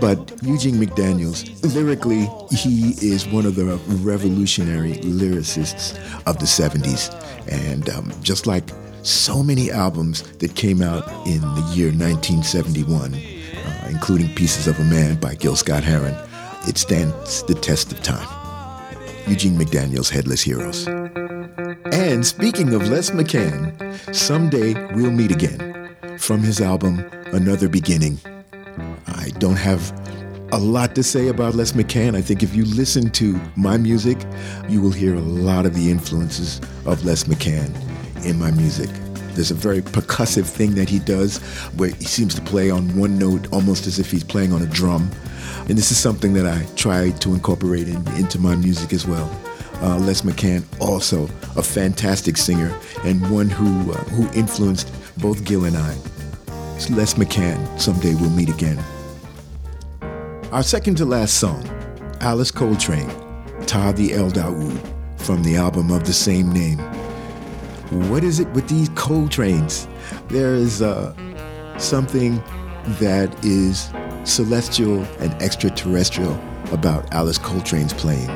But 0.00 0.18
Eugene 0.42 0.76
McDaniels, 0.76 1.44
lyrically, 1.74 2.28
he 2.50 2.94
is 3.06 3.26
one 3.26 3.46
of 3.46 3.54
the 3.54 3.76
revolutionary 4.02 4.94
lyricists 4.94 5.96
of 6.26 6.38
the 6.38 6.46
70s. 6.46 7.12
And 7.50 7.88
um, 7.90 8.12
just 8.22 8.46
like 8.46 8.64
so 9.02 9.42
many 9.42 9.70
albums 9.70 10.22
that 10.38 10.54
came 10.54 10.82
out 10.82 11.06
in 11.26 11.40
the 11.40 11.72
year 11.74 11.88
1971, 11.88 13.14
uh, 13.14 13.88
including 13.90 14.34
Pieces 14.34 14.66
of 14.66 14.78
a 14.78 14.84
Man 14.84 15.16
by 15.16 15.34
Gil 15.34 15.56
Scott 15.56 15.84
Heron, 15.84 16.14
it 16.66 16.78
stands 16.78 17.42
the 17.44 17.54
test 17.54 17.92
of 17.92 18.02
time. 18.02 18.28
Eugene 19.26 19.56
McDaniels' 19.56 20.10
Headless 20.10 20.42
Heroes. 20.42 20.86
And 21.92 22.24
speaking 22.26 22.74
of 22.74 22.88
Les 22.88 23.10
McCann, 23.10 24.14
someday 24.14 24.74
we'll 24.94 25.10
meet 25.10 25.30
again. 25.30 25.73
From 26.18 26.42
his 26.42 26.60
album, 26.60 27.04
Another 27.32 27.68
Beginning. 27.68 28.18
I 29.06 29.30
don't 29.38 29.56
have 29.56 29.92
a 30.52 30.58
lot 30.58 30.94
to 30.94 31.02
say 31.02 31.28
about 31.28 31.54
Les 31.54 31.72
McCann. 31.72 32.14
I 32.16 32.22
think 32.22 32.42
if 32.42 32.54
you 32.54 32.64
listen 32.64 33.10
to 33.10 33.40
my 33.56 33.76
music, 33.76 34.18
you 34.68 34.80
will 34.80 34.92
hear 34.92 35.14
a 35.14 35.20
lot 35.20 35.66
of 35.66 35.74
the 35.74 35.90
influences 35.90 36.60
of 36.86 37.04
Les 37.04 37.24
McCann 37.24 37.74
in 38.24 38.38
my 38.38 38.50
music. 38.52 38.88
There's 39.34 39.50
a 39.50 39.54
very 39.54 39.80
percussive 39.80 40.46
thing 40.46 40.74
that 40.76 40.88
he 40.88 40.98
does 41.00 41.38
where 41.76 41.90
he 41.90 42.04
seems 42.04 42.34
to 42.36 42.42
play 42.42 42.70
on 42.70 42.96
one 42.96 43.18
note 43.18 43.52
almost 43.52 43.86
as 43.86 43.98
if 43.98 44.10
he's 44.10 44.24
playing 44.24 44.52
on 44.52 44.62
a 44.62 44.66
drum. 44.66 45.10
And 45.68 45.76
this 45.76 45.90
is 45.90 45.98
something 45.98 46.34
that 46.34 46.46
I 46.46 46.64
try 46.76 47.10
to 47.10 47.34
incorporate 47.34 47.88
in, 47.88 48.06
into 48.16 48.38
my 48.38 48.54
music 48.54 48.92
as 48.92 49.06
well. 49.06 49.28
Uh, 49.82 49.98
Les 49.98 50.22
McCann, 50.22 50.64
also 50.80 51.24
a 51.56 51.62
fantastic 51.62 52.36
singer 52.36 52.72
and 53.04 53.28
one 53.30 53.48
who, 53.48 53.92
uh, 53.92 53.96
who 54.04 54.30
influenced 54.38 54.88
both 55.18 55.44
Gil 55.44 55.64
and 55.64 55.76
I. 55.76 55.96
It's 56.76 56.90
Les 56.90 57.14
McCann, 57.14 57.80
Someday 57.80 58.14
We'll 58.14 58.30
Meet 58.30 58.48
Again. 58.48 58.82
Our 60.50 60.62
second 60.62 60.96
to 60.96 61.04
last 61.04 61.34
song, 61.34 61.66
Alice 62.20 62.50
Coltrane, 62.50 63.08
Ptah 63.60 63.94
the 63.96 64.12
El 64.12 64.30
Daoud, 64.30 64.78
from 65.18 65.42
the 65.42 65.56
album 65.56 65.90
of 65.90 66.04
the 66.04 66.12
same 66.12 66.52
name. 66.52 66.78
What 68.10 68.24
is 68.24 68.40
it 68.40 68.48
with 68.50 68.68
these 68.68 68.88
Coltranes? 68.90 69.88
There 70.28 70.54
is 70.54 70.82
uh, 70.82 71.14
something 71.78 72.42
that 72.98 73.32
is 73.44 73.90
celestial 74.24 75.02
and 75.20 75.32
extraterrestrial 75.42 76.38
about 76.72 77.12
Alice 77.14 77.38
Coltrane's 77.38 77.94
playing. 77.94 78.30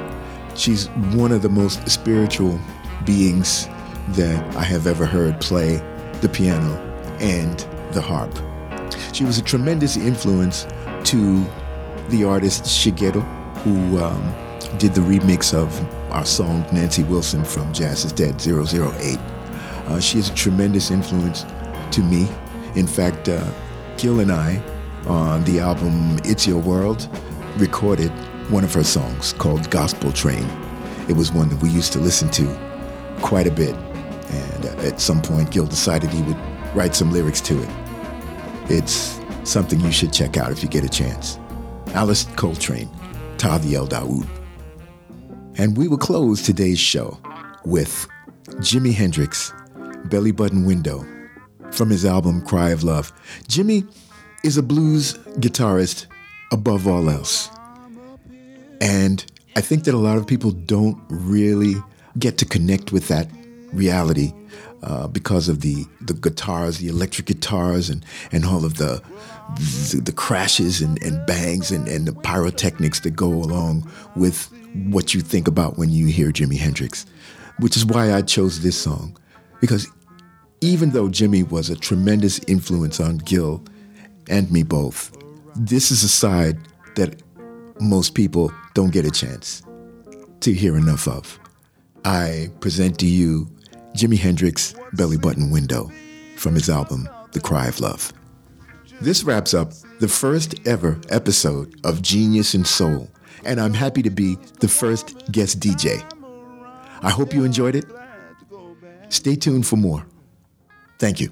She's 0.54 0.88
one 1.14 1.32
of 1.32 1.42
the 1.42 1.48
most 1.48 1.88
spiritual 1.88 2.58
beings 3.04 3.66
that 4.10 4.56
I 4.56 4.62
have 4.62 4.86
ever 4.86 5.04
heard 5.04 5.40
play 5.40 5.82
the 6.20 6.28
piano 6.28 6.76
and 7.20 7.58
the 7.92 8.00
harp. 8.00 8.32
She 9.12 9.24
was 9.24 9.38
a 9.38 9.42
tremendous 9.42 9.96
influence 9.96 10.66
to 11.04 11.44
the 12.08 12.24
artist 12.24 12.64
Shigeto, 12.64 13.22
who 13.58 13.98
um, 13.98 14.34
did 14.78 14.94
the 14.94 15.00
remix 15.00 15.54
of 15.54 15.68
our 16.12 16.24
song 16.24 16.64
Nancy 16.72 17.02
Wilson 17.02 17.44
from 17.44 17.72
Jazz 17.72 18.04
is 18.04 18.12
Dead 18.12 18.40
008. 18.40 19.18
Uh, 19.18 20.00
she 20.00 20.18
is 20.18 20.30
a 20.30 20.34
tremendous 20.34 20.90
influence 20.90 21.44
to 21.92 22.02
me. 22.02 22.28
In 22.74 22.86
fact, 22.86 23.28
uh, 23.28 23.44
Gil 23.96 24.20
and 24.20 24.30
I 24.30 24.62
on 25.06 25.44
the 25.44 25.60
album 25.60 26.18
It's 26.24 26.46
Your 26.46 26.60
World, 26.60 27.08
recorded 27.56 28.10
one 28.50 28.64
of 28.64 28.72
her 28.74 28.84
songs 28.84 29.32
called 29.32 29.70
Gospel 29.70 30.12
Train. 30.12 30.46
It 31.08 31.16
was 31.16 31.32
one 31.32 31.48
that 31.48 31.62
we 31.62 31.70
used 31.70 31.92
to 31.94 31.98
listen 31.98 32.30
to 32.30 32.46
quite 33.20 33.46
a 33.46 33.50
bit. 33.50 33.74
And 34.30 34.64
at 34.80 35.00
some 35.00 35.22
point, 35.22 35.50
Gil 35.50 35.66
decided 35.66 36.10
he 36.10 36.22
would 36.22 36.36
write 36.74 36.94
some 36.94 37.12
lyrics 37.12 37.40
to 37.42 37.62
it. 37.62 37.68
It's 38.70 39.18
something 39.44 39.80
you 39.80 39.92
should 39.92 40.12
check 40.12 40.36
out 40.36 40.52
if 40.52 40.62
you 40.62 40.68
get 40.68 40.84
a 40.84 40.88
chance. 40.88 41.38
Alice 41.94 42.24
Coltrane, 42.36 42.90
Ptah 43.38 43.62
the 43.62 43.74
El 43.74 43.86
Daoud. 43.86 44.26
And 45.56 45.76
we 45.76 45.88
will 45.88 45.98
close 45.98 46.42
today's 46.42 46.78
show 46.78 47.18
with 47.64 48.06
Jimi 48.56 48.92
Hendrix, 48.92 49.52
Belly 50.04 50.32
Button 50.32 50.66
Window, 50.66 51.04
from 51.70 51.90
his 51.90 52.04
album 52.04 52.42
Cry 52.42 52.70
of 52.70 52.84
Love. 52.84 53.12
Jimi 53.48 53.90
is 54.44 54.56
a 54.56 54.62
blues 54.62 55.14
guitarist 55.40 56.06
above 56.52 56.86
all 56.86 57.10
else. 57.10 57.50
And 58.80 59.24
I 59.56 59.60
think 59.60 59.84
that 59.84 59.94
a 59.94 59.98
lot 59.98 60.18
of 60.18 60.26
people 60.26 60.50
don't 60.50 60.98
really 61.08 61.74
get 62.18 62.38
to 62.38 62.44
connect 62.44 62.92
with 62.92 63.08
that 63.08 63.28
reality 63.72 64.32
uh, 64.82 65.08
because 65.08 65.48
of 65.48 65.60
the, 65.60 65.84
the 66.00 66.14
guitars, 66.14 66.78
the 66.78 66.88
electric 66.88 67.26
guitars, 67.26 67.90
and, 67.90 68.04
and 68.32 68.44
all 68.44 68.64
of 68.64 68.76
the, 68.76 69.02
the, 69.56 70.00
the 70.04 70.12
crashes 70.12 70.80
and, 70.80 71.02
and 71.02 71.26
bangs 71.26 71.70
and, 71.70 71.88
and 71.88 72.06
the 72.06 72.12
pyrotechnics 72.12 73.00
that 73.00 73.16
go 73.16 73.28
along 73.28 73.90
with 74.14 74.50
what 74.90 75.14
you 75.14 75.20
think 75.20 75.48
about 75.48 75.78
when 75.78 75.90
you 75.90 76.06
hear 76.06 76.30
Jimi 76.30 76.56
Hendrix, 76.56 77.06
which 77.58 77.76
is 77.76 77.84
why 77.84 78.12
I 78.12 78.22
chose 78.22 78.60
this 78.60 78.76
song. 78.76 79.18
Because 79.60 79.88
even 80.60 80.90
though 80.90 81.08
Jimi 81.08 81.48
was 81.50 81.70
a 81.70 81.76
tremendous 81.76 82.40
influence 82.46 83.00
on 83.00 83.18
Gil 83.18 83.62
and 84.28 84.50
me 84.50 84.62
both. 84.62 85.16
This 85.56 85.90
is 85.90 86.02
a 86.02 86.08
side 86.08 86.58
that 86.96 87.22
most 87.80 88.14
people 88.14 88.52
don't 88.74 88.92
get 88.92 89.04
a 89.04 89.10
chance 89.10 89.62
to 90.40 90.52
hear 90.52 90.76
enough 90.76 91.08
of. 91.08 91.38
I 92.04 92.50
present 92.60 92.98
to 93.00 93.06
you 93.06 93.48
Jimi 93.98 94.16
Hendrix 94.16 94.76
Belly 94.92 95.16
Button 95.16 95.50
Window 95.50 95.90
from 96.36 96.54
his 96.54 96.70
album 96.70 97.08
The 97.32 97.40
Cry 97.40 97.66
of 97.66 97.80
Love. 97.80 98.12
This 99.00 99.24
wraps 99.24 99.54
up 99.54 99.72
the 99.98 100.06
first 100.06 100.54
ever 100.68 101.00
episode 101.08 101.74
of 101.84 102.00
Genius 102.00 102.54
and 102.54 102.64
Soul, 102.64 103.10
and 103.44 103.60
I'm 103.60 103.74
happy 103.74 104.02
to 104.02 104.10
be 104.10 104.36
the 104.60 104.68
first 104.68 105.32
guest 105.32 105.58
DJ. 105.58 106.00
I 107.02 107.10
hope 107.10 107.34
you 107.34 107.42
enjoyed 107.42 107.74
it. 107.74 107.86
Stay 109.08 109.34
tuned 109.34 109.66
for 109.66 109.74
more. 109.74 110.06
Thank 111.00 111.18
you. 111.18 111.30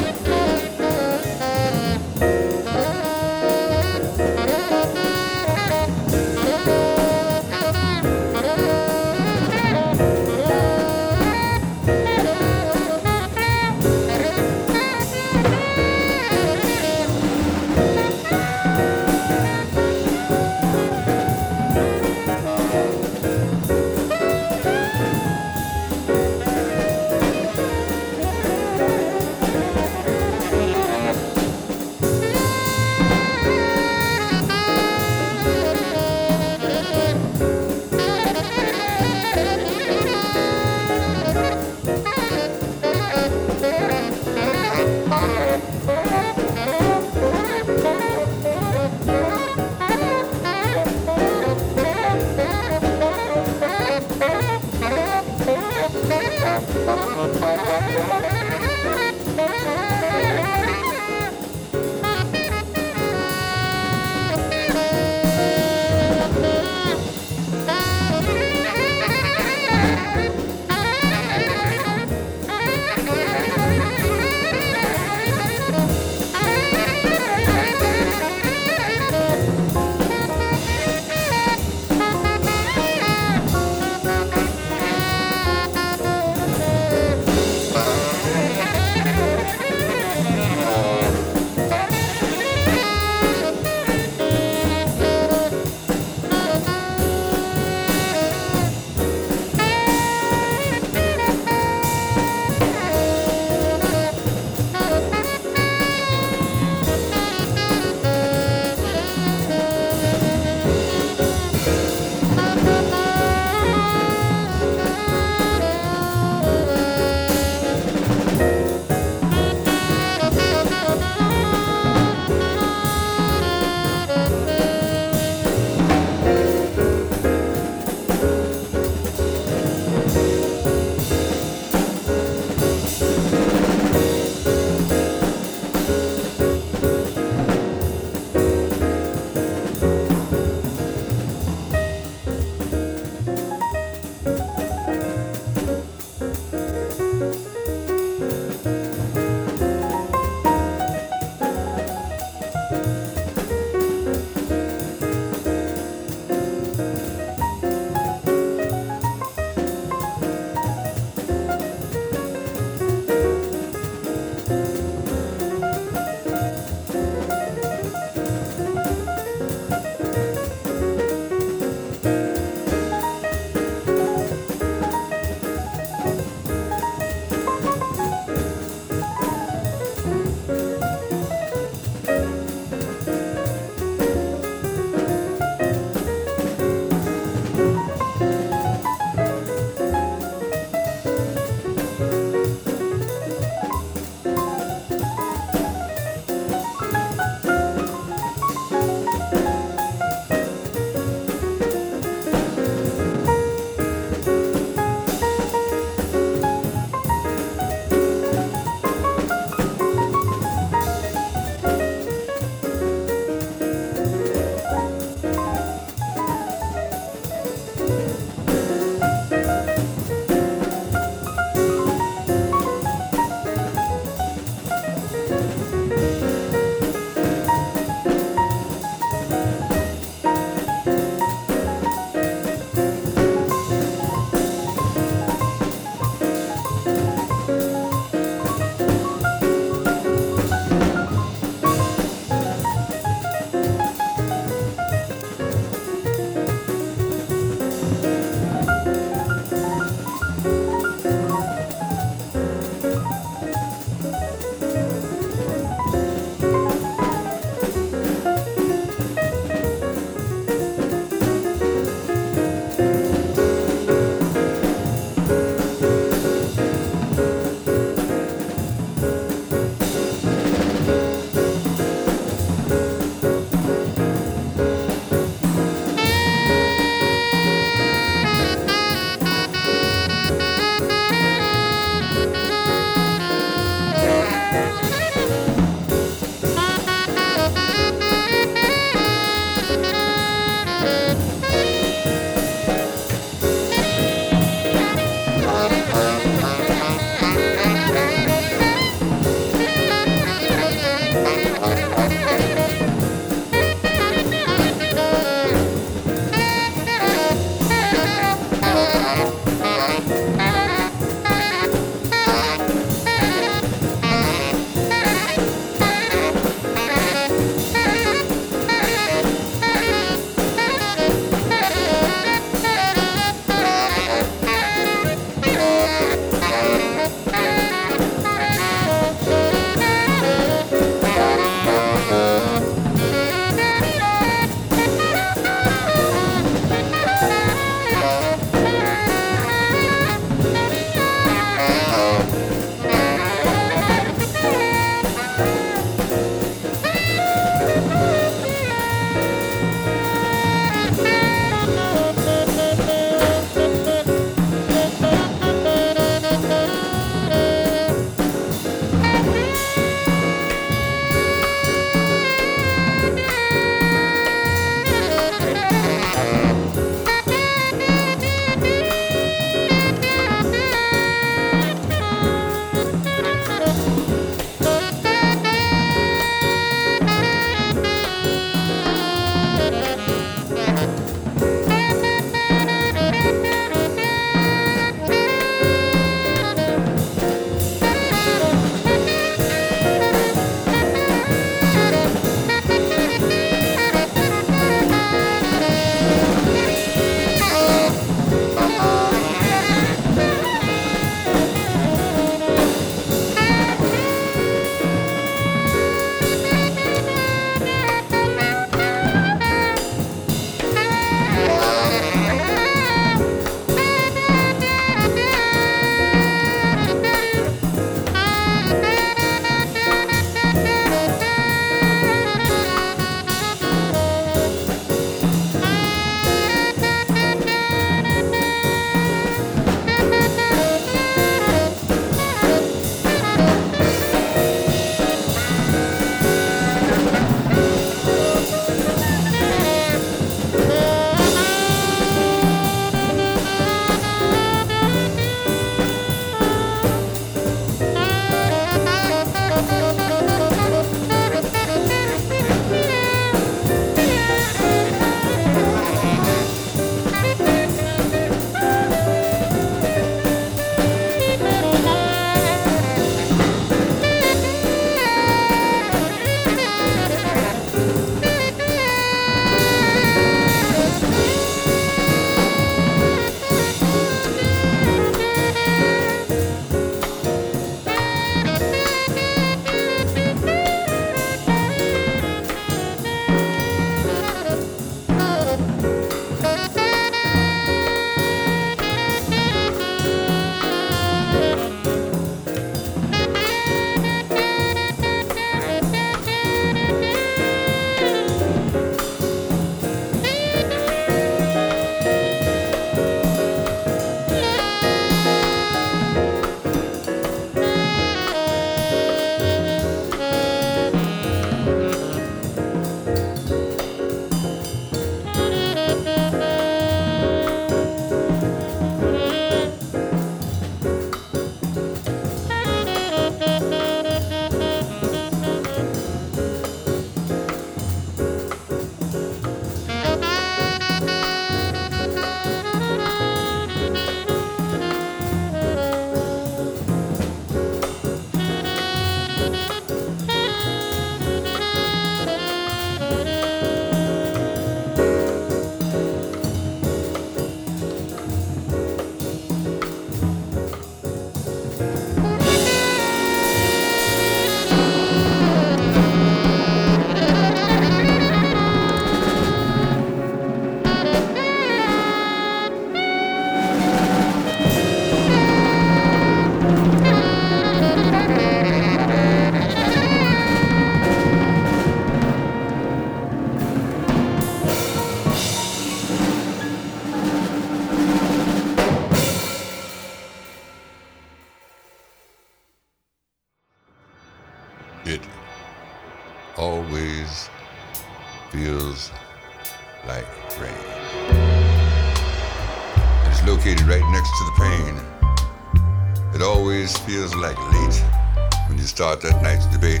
start 598.96 599.20
that 599.20 599.42
night's 599.42 599.66
debate 599.66 600.00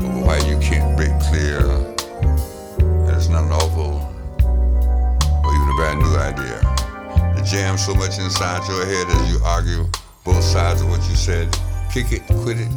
over 0.00 0.24
why 0.24 0.38
you 0.48 0.56
can't 0.58 0.96
break 0.96 1.12
clear. 1.28 1.60
that 1.60 3.12
it's 3.14 3.28
not 3.28 3.44
an 3.44 3.52
awful 3.52 4.00
or 5.44 5.54
even 5.54 5.68
a 5.68 5.76
brand 5.76 6.00
new 6.00 6.16
idea. 6.16 6.60
The 7.36 7.42
jam 7.44 7.76
so 7.76 7.92
much 7.92 8.18
inside 8.18 8.66
your 8.68 8.86
head 8.86 9.06
as 9.08 9.30
you 9.30 9.38
argue 9.44 9.84
both 10.24 10.42
sides 10.42 10.80
of 10.80 10.88
what 10.88 11.06
you 11.10 11.14
said. 11.14 11.54
Kick 11.92 12.10
it, 12.10 12.22
quit 12.40 12.56
it, 12.58 12.72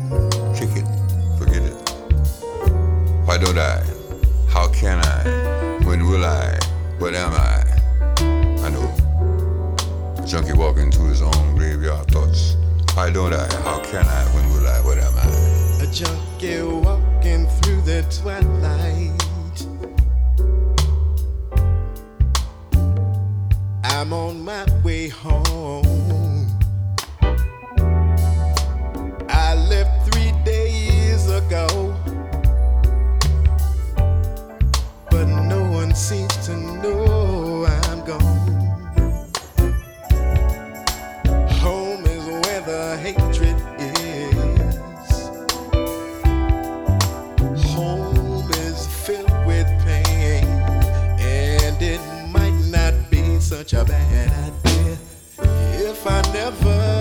never. 56.34 57.01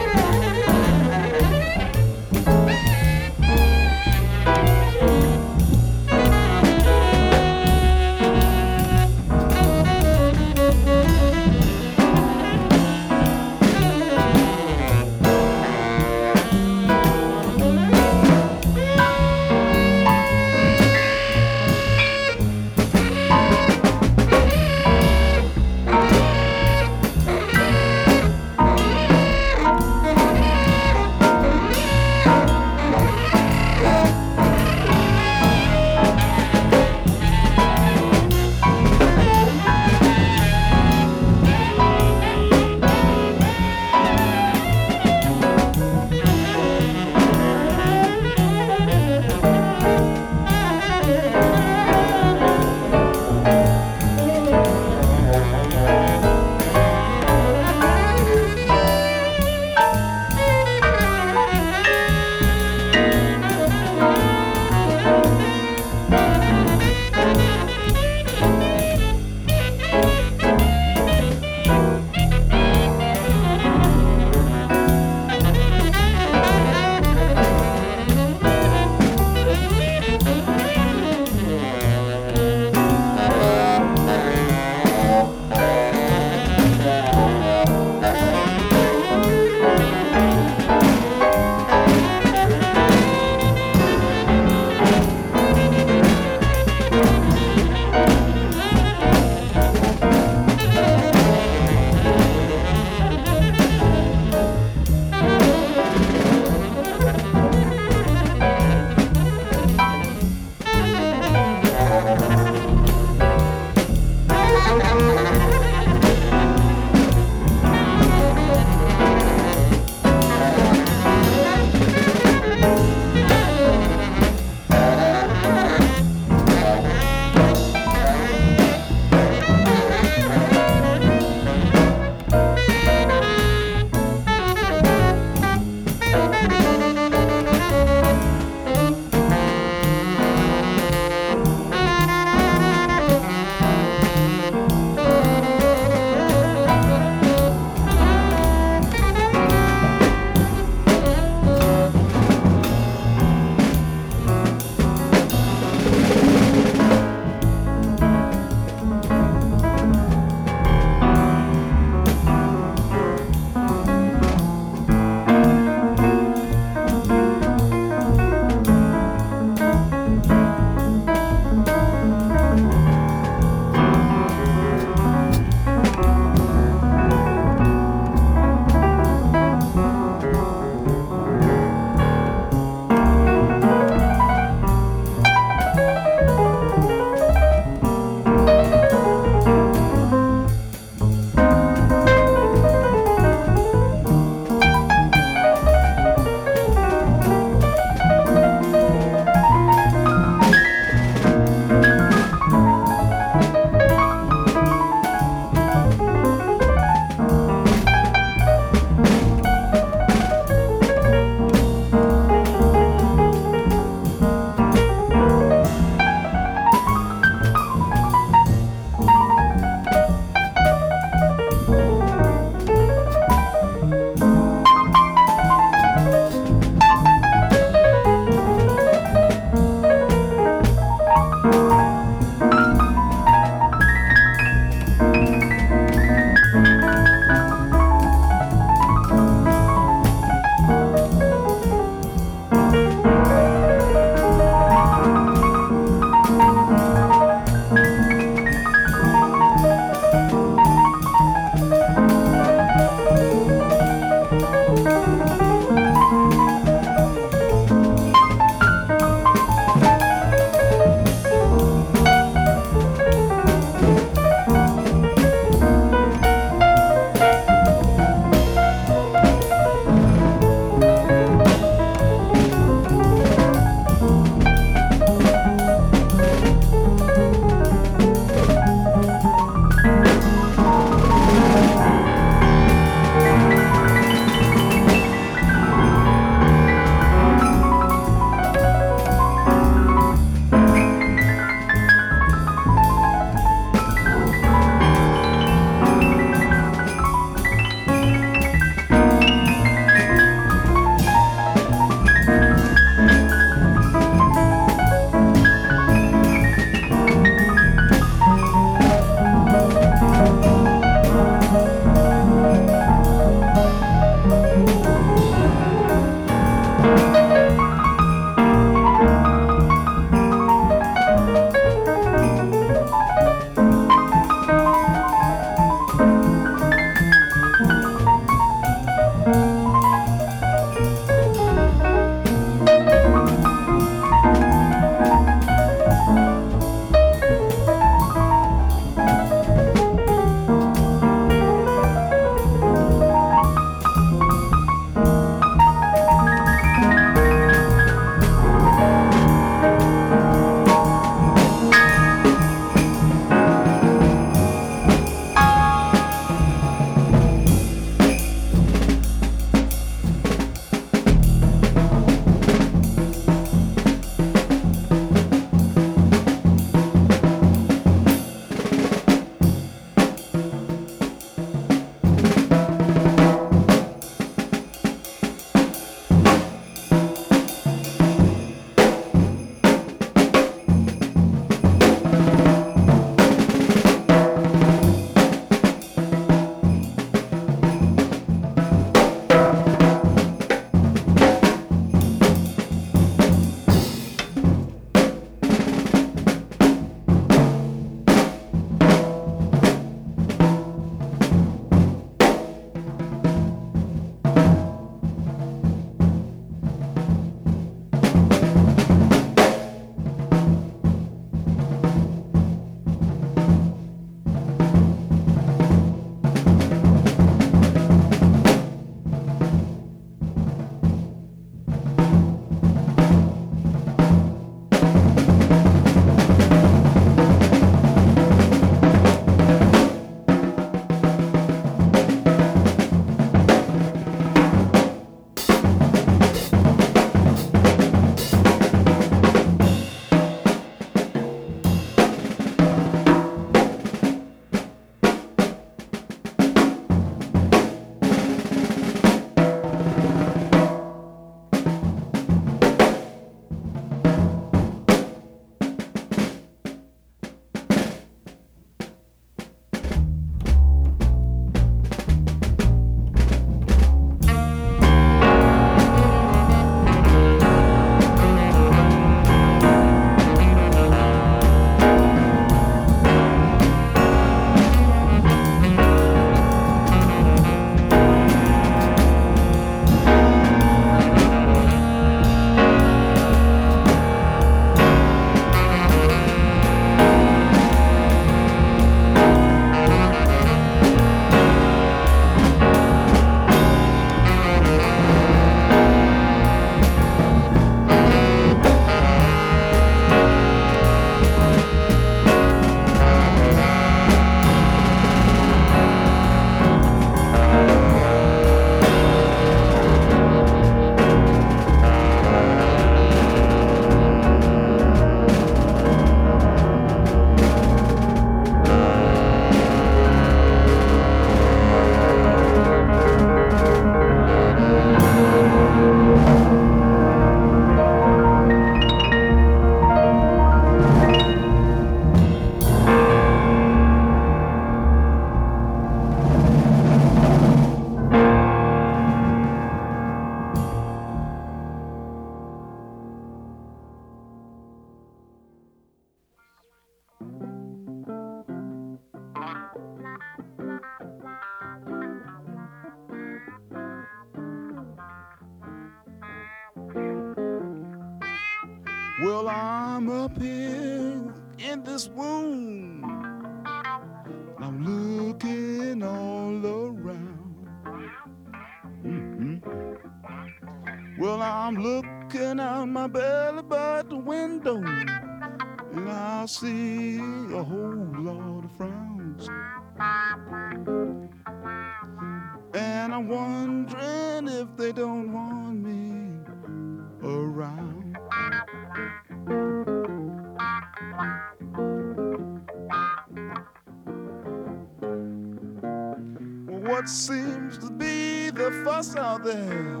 there? 599.44 600.00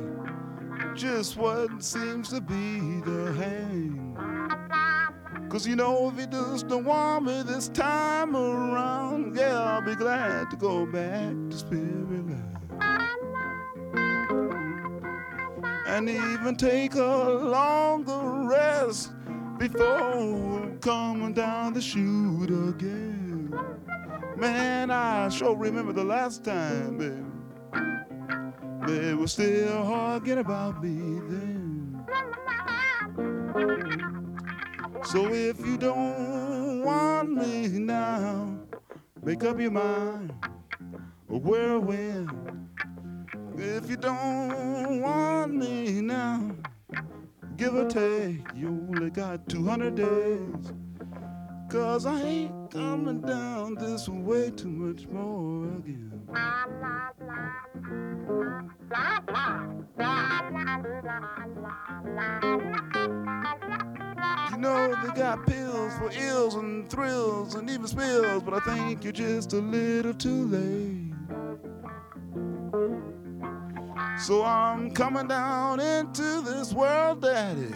Just 0.94 1.36
what 1.36 1.82
seems 1.82 2.30
to 2.30 2.40
be 2.40 3.00
the 3.00 3.32
hang? 3.34 4.16
Cause 5.50 5.66
you 5.66 5.76
know, 5.76 6.08
if 6.08 6.18
he 6.18 6.26
does 6.26 6.62
don't 6.62 6.84
want 6.84 7.26
me 7.26 7.42
this 7.46 7.68
time 7.68 8.34
around, 8.34 9.36
yeah, 9.36 9.62
I'll 9.62 9.82
be 9.82 9.94
glad 9.94 10.50
to 10.50 10.56
go 10.56 10.86
back 10.86 11.32
to 11.50 11.56
Spirit 11.56 12.26
Land. 12.26 12.58
And 15.86 16.08
even 16.08 16.56
take 16.56 16.94
a 16.94 16.98
longer 16.98 18.48
rest 18.48 19.12
before 19.58 20.72
coming 20.80 21.34
down 21.34 21.74
the 21.74 21.80
chute 21.80 22.50
again. 22.50 23.54
Man, 24.36 24.90
I 24.90 25.28
sure 25.28 25.54
remember 25.54 25.92
the 25.92 26.04
last 26.04 26.44
time, 26.44 26.98
baby. 26.98 27.24
They 28.86 29.14
were 29.14 29.26
still 29.26 29.82
arguing 29.86 30.40
about 30.40 30.82
me 30.82 31.20
then. 31.28 32.06
So 35.04 35.32
if 35.32 35.64
you 35.64 35.78
don't 35.78 36.82
want 36.82 37.30
me 37.30 37.68
now, 37.68 38.58
make 39.22 39.44
up 39.44 39.58
your 39.58 39.70
mind 39.70 40.32
where 41.28 41.72
or 41.72 41.80
when. 41.80 42.68
If 43.56 43.88
you 43.88 43.96
don't 43.96 45.00
want 45.00 45.54
me 45.54 46.00
now, 46.00 46.50
give 47.56 47.74
or 47.74 47.88
take, 47.88 48.42
you 48.54 48.68
only 48.68 49.10
got 49.10 49.48
200 49.48 49.94
days. 49.94 50.72
Cause 51.70 52.06
I 52.06 52.22
ain't 52.22 52.70
coming 52.70 53.20
down 53.20 53.74
this 53.74 54.08
way 54.08 54.50
too 54.50 54.68
much 54.68 55.06
more 55.08 55.64
again. 55.78 56.13
You 64.50 64.58
know 64.58 64.94
they 65.02 65.10
got 65.14 65.46
pills 65.46 65.92
for 65.98 66.10
ills 66.12 66.54
and 66.54 66.88
thrills 66.88 67.54
and 67.54 67.68
even 67.70 67.86
spills, 67.86 68.42
but 68.42 68.54
I 68.54 68.60
think 68.60 69.04
you're 69.04 69.12
just 69.12 69.52
a 69.52 69.58
little 69.58 70.14
too 70.14 70.46
late. 70.46 71.12
So 74.18 74.44
I'm 74.44 74.90
coming 74.90 75.28
down 75.28 75.80
into 75.80 76.40
this 76.40 76.72
world, 76.72 77.22
Daddy, 77.22 77.74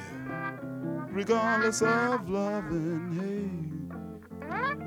regardless 1.10 1.82
of 1.82 2.28
love 2.28 2.64
and 2.70 3.20
hate. 3.20 3.68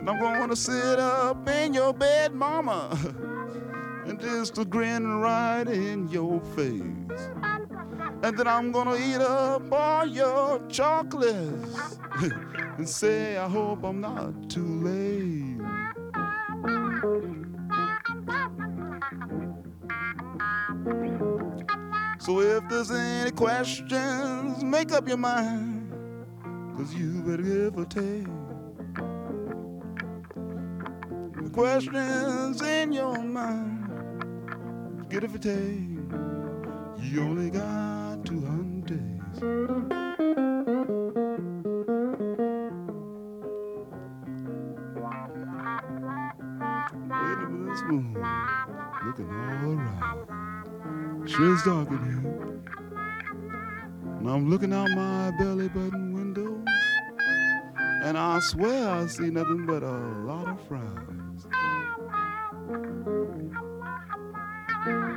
And 0.02 0.10
I'm 0.10 0.20
gonna 0.20 0.56
sit 0.56 0.98
up 0.98 1.48
in 1.48 1.74
your 1.74 1.94
bed, 1.94 2.34
Mama, 2.34 2.98
and 4.06 4.20
just 4.20 4.58
a 4.58 4.66
grin 4.66 5.20
right 5.20 5.68
in 5.68 6.08
your 6.10 6.40
face. 6.56 7.30
And 8.24 8.38
then 8.38 8.48
I'm 8.48 8.72
gonna 8.72 8.96
eat 8.96 9.22
up 9.22 9.72
all 9.72 10.06
your 10.06 10.60
chocolates 10.68 11.98
and 12.78 12.88
say, 12.88 13.38
I 13.38 13.48
hope 13.48 13.84
I'm 13.84 14.02
not 14.02 14.50
too 14.50 14.66
late. 14.84 15.58
So 22.20 22.40
if 22.42 22.68
there's 22.70 22.92
any 22.92 23.32
questions, 23.32 24.64
make 24.64 24.92
up 24.92 25.08
your 25.08 25.18
mind, 25.18 25.92
cause 26.78 26.94
you 26.94 27.22
better 27.24 27.42
give 27.42 27.78
or 27.78 27.86
take. 27.86 28.28
Questions 31.54 32.62
in 32.62 32.94
your 32.94 33.18
mind, 33.22 33.81
get 35.12 35.26
if 35.26 35.34
you 35.34 35.40
take. 35.40 35.52
You 37.12 37.22
only 37.22 37.50
got 37.50 38.26
200 38.26 38.86
days. 38.86 39.42
Wait 47.04 47.28
a 47.28 47.50
minute, 47.50 47.72
this 47.72 47.82
moon 47.90 48.16
looking 49.06 49.30
all 49.30 49.76
right. 49.76 51.30
Sure 51.30 51.58
dark 51.66 51.90
in 51.90 52.04
here. 52.06 52.24
And 54.20 54.30
I'm 54.30 54.50
looking 54.50 54.72
out 54.72 54.90
my 54.92 55.32
belly 55.38 55.68
button 55.68 56.14
window, 56.14 56.64
and 58.06 58.18
I 58.18 58.40
swear 58.40 58.88
I 58.88 59.08
see 59.08 59.30
nothing 59.30 59.66
but 59.66 59.84
a 59.84 59.92
lot 59.92 60.48
of 60.48 60.58
frowns. 60.70 61.48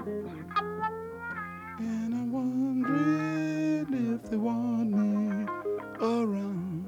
And 0.06 0.54
I'm 1.78 2.30
wondering 2.30 3.86
if 4.14 4.30
they 4.30 4.36
want 4.36 4.90
me 4.90 5.46
around. 5.98 6.84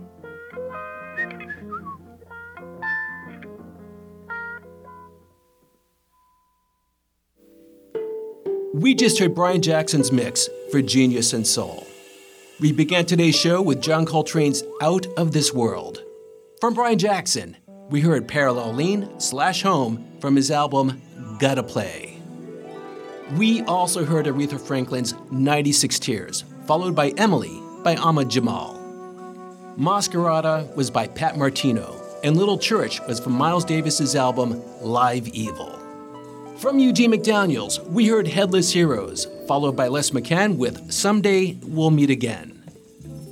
We 8.75 8.95
just 8.95 9.19
heard 9.19 9.35
Brian 9.35 9.63
Jackson's 9.63 10.13
mix 10.13 10.51
for 10.71 10.83
Genius 10.83 11.33
and 11.33 11.47
Soul. 11.47 11.87
We 12.61 12.73
began 12.73 13.07
today's 13.07 13.35
show 13.35 13.63
with 13.63 13.81
John 13.81 14.05
Coltrane's 14.05 14.63
Out 14.83 15.07
of 15.17 15.33
This 15.33 15.55
World. 15.55 16.03
From 16.61 16.75
Brian 16.75 16.99
Jackson, 16.99 17.57
we 17.89 18.03
heard 18.03 18.29
Parallel 18.29 18.75
Lean 18.75 19.19
slash 19.19 19.63
Home 19.63 20.07
from 20.21 20.37
his 20.37 20.51
album 20.51 21.01
Gotta 21.39 21.63
Play. 21.63 22.16
We 23.33 23.63
also 23.63 24.05
heard 24.05 24.27
Aretha 24.27 24.61
Franklin's 24.61 25.15
96 25.33 25.99
Tears, 25.99 26.45
followed 26.65 26.95
by 26.95 27.09
Emily 27.17 27.61
by 27.83 27.97
Ahmad 27.97 28.29
Jamal. 28.29 28.75
Masquerada 29.77 30.73
was 30.77 30.93
by 30.93 31.09
Pat 31.09 31.37
Martino, 31.37 32.01
and 32.23 32.37
Little 32.37 32.57
Church 32.57 33.01
was 33.09 33.19
from 33.19 33.33
Miles 33.33 33.65
Davis's 33.65 34.15
album 34.15 34.63
Live 34.81 35.27
Evil. 35.29 35.73
From 36.59 36.79
Eugene 36.79 37.13
McDaniels, 37.13 37.85
we 37.89 38.07
heard 38.07 38.29
Headless 38.29 38.73
Heroes, 38.73 39.27
followed 39.49 39.75
by 39.75 39.89
Les 39.89 40.11
McCann 40.11 40.57
with 40.57 40.93
Someday 40.93 41.59
We'll 41.63 41.91
Meet 41.91 42.11
Again. 42.11 42.63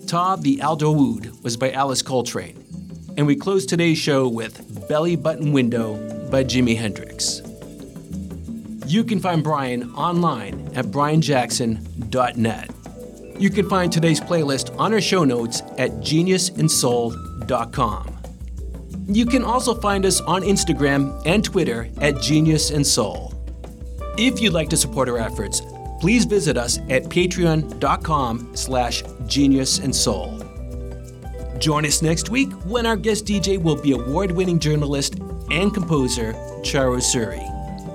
Ptah 0.06 0.42
the 0.42 0.60
El 0.60 0.76
Daoud 0.76 1.40
was 1.44 1.56
by 1.56 1.70
Alice 1.70 2.02
Coltrane. 2.02 2.64
And 3.16 3.28
we 3.28 3.36
closed 3.36 3.68
today's 3.68 3.98
show 3.98 4.26
with 4.26 4.88
Belly 4.88 5.14
Button 5.14 5.52
Window 5.52 5.94
by 6.30 6.42
Jimi 6.42 6.76
Hendrix. 6.76 7.42
You 8.86 9.04
can 9.04 9.20
find 9.20 9.42
Brian 9.42 9.94
online 9.94 10.70
at 10.74 10.86
brianjackson.net. 10.86 12.70
You 13.38 13.50
can 13.50 13.68
find 13.68 13.92
today's 13.92 14.20
playlist 14.20 14.78
on 14.78 14.94
our 14.94 15.00
show 15.00 15.24
notes 15.24 15.60
at 15.78 15.90
geniusandsoul.com. 16.00 18.10
You 19.06 19.26
can 19.26 19.44
also 19.44 19.74
find 19.74 20.06
us 20.06 20.20
on 20.20 20.42
Instagram 20.42 21.20
and 21.26 21.44
Twitter 21.44 21.88
at 22.00 22.20
Genius 22.20 22.70
and 22.70 22.86
Soul. 22.86 23.32
If 24.16 24.40
you'd 24.40 24.52
like 24.52 24.70
to 24.70 24.76
support 24.76 25.08
our 25.08 25.18
efforts, 25.18 25.62
please 26.00 26.24
visit 26.24 26.56
us 26.56 26.78
at 26.90 27.04
patreon.com 27.04 28.50
slash 28.54 29.02
genius 29.26 29.78
and 29.78 29.94
soul. 29.94 30.38
Join 31.58 31.86
us 31.86 32.02
next 32.02 32.30
week 32.30 32.52
when 32.64 32.86
our 32.86 32.96
guest 32.96 33.26
DJ 33.26 33.60
will 33.60 33.80
be 33.80 33.92
award-winning 33.92 34.58
journalist 34.58 35.18
and 35.50 35.72
composer 35.72 36.32
Charu 36.62 37.00
Suri. 37.00 37.53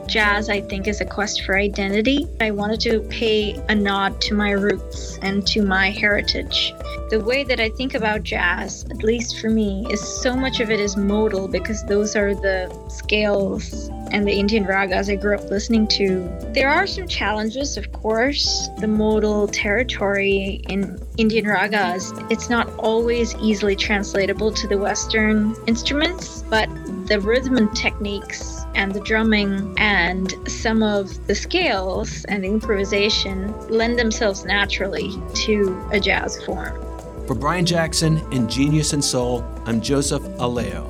Jazz, 0.10 0.49
I 0.49 0.61
think, 0.61 0.88
is 0.88 1.02
a 1.02 1.06
quest 1.06 1.44
for 1.44 1.56
identity. 1.56 2.27
I 2.41 2.49
wanted 2.49 2.80
to 2.81 3.02
pay 3.10 3.53
a 3.69 3.76
nod 3.76 4.19
to 4.22 4.34
my 4.34 4.52
roots 4.52 5.19
and 5.22 5.45
to 5.48 5.61
my 5.61 5.91
heritage. 5.91 6.73
The 7.11 7.19
way 7.19 7.44
that 7.44 7.60
I 7.60 7.69
think 7.69 7.94
about 7.94 8.23
jazz, 8.23 8.86
at 8.90 9.03
least 9.03 9.40
for 9.40 9.52
me, 9.52 9.86
is 9.91 10.02
so 10.02 10.36
much 10.36 10.61
of 10.61 10.72
it 10.72 10.80
is 10.80 10.98
modal 10.98 11.48
because 11.48 11.84
those 11.84 12.15
are 12.15 12.34
the 12.34 12.76
scales 12.90 13.90
and 14.11 14.27
the 14.27 14.34
Indian 14.34 14.65
ragas 14.65 15.11
I 15.11 15.15
grew 15.15 15.36
up 15.36 15.48
listening 15.52 15.88
to. 15.90 16.27
There 16.53 16.69
are 16.69 16.88
some 16.88 17.07
challenges, 17.07 17.77
of 17.77 17.91
course. 17.91 18.68
The 18.80 18.88
modal 18.88 19.48
territory 19.48 20.64
in 20.69 20.99
Indian 21.18 21.45
ragas, 21.45 22.31
it's 22.31 22.49
not 22.49 22.68
always 22.80 23.36
easily 23.36 23.76
translatable 23.76 24.52
to 24.53 24.68
the 24.68 24.77
Western 24.80 25.56
instruments, 25.68 26.44
but 26.49 26.68
the 27.07 27.19
rhythm 27.19 27.57
and 27.57 27.76
techniques 27.76 28.59
and 28.75 28.93
the 28.93 28.99
drumming 28.99 29.75
and 29.77 30.33
some 30.47 30.83
of 30.83 31.27
the 31.27 31.35
scales 31.35 32.25
and 32.25 32.43
the 32.43 32.47
improvisation 32.47 33.53
lend 33.69 33.99
themselves 33.99 34.45
naturally 34.45 35.11
to 35.33 35.79
a 35.91 35.99
jazz 35.99 36.43
form. 36.45 36.79
For 37.27 37.35
Brian 37.35 37.65
Jackson 37.65 38.17
and 38.31 38.49
Genius 38.49 38.93
and 38.93 39.03
Soul, 39.03 39.45
I'm 39.65 39.81
Joseph 39.81 40.23
Aleo. 40.39 40.87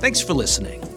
Thanks 0.00 0.20
for 0.20 0.34
listening. 0.34 0.89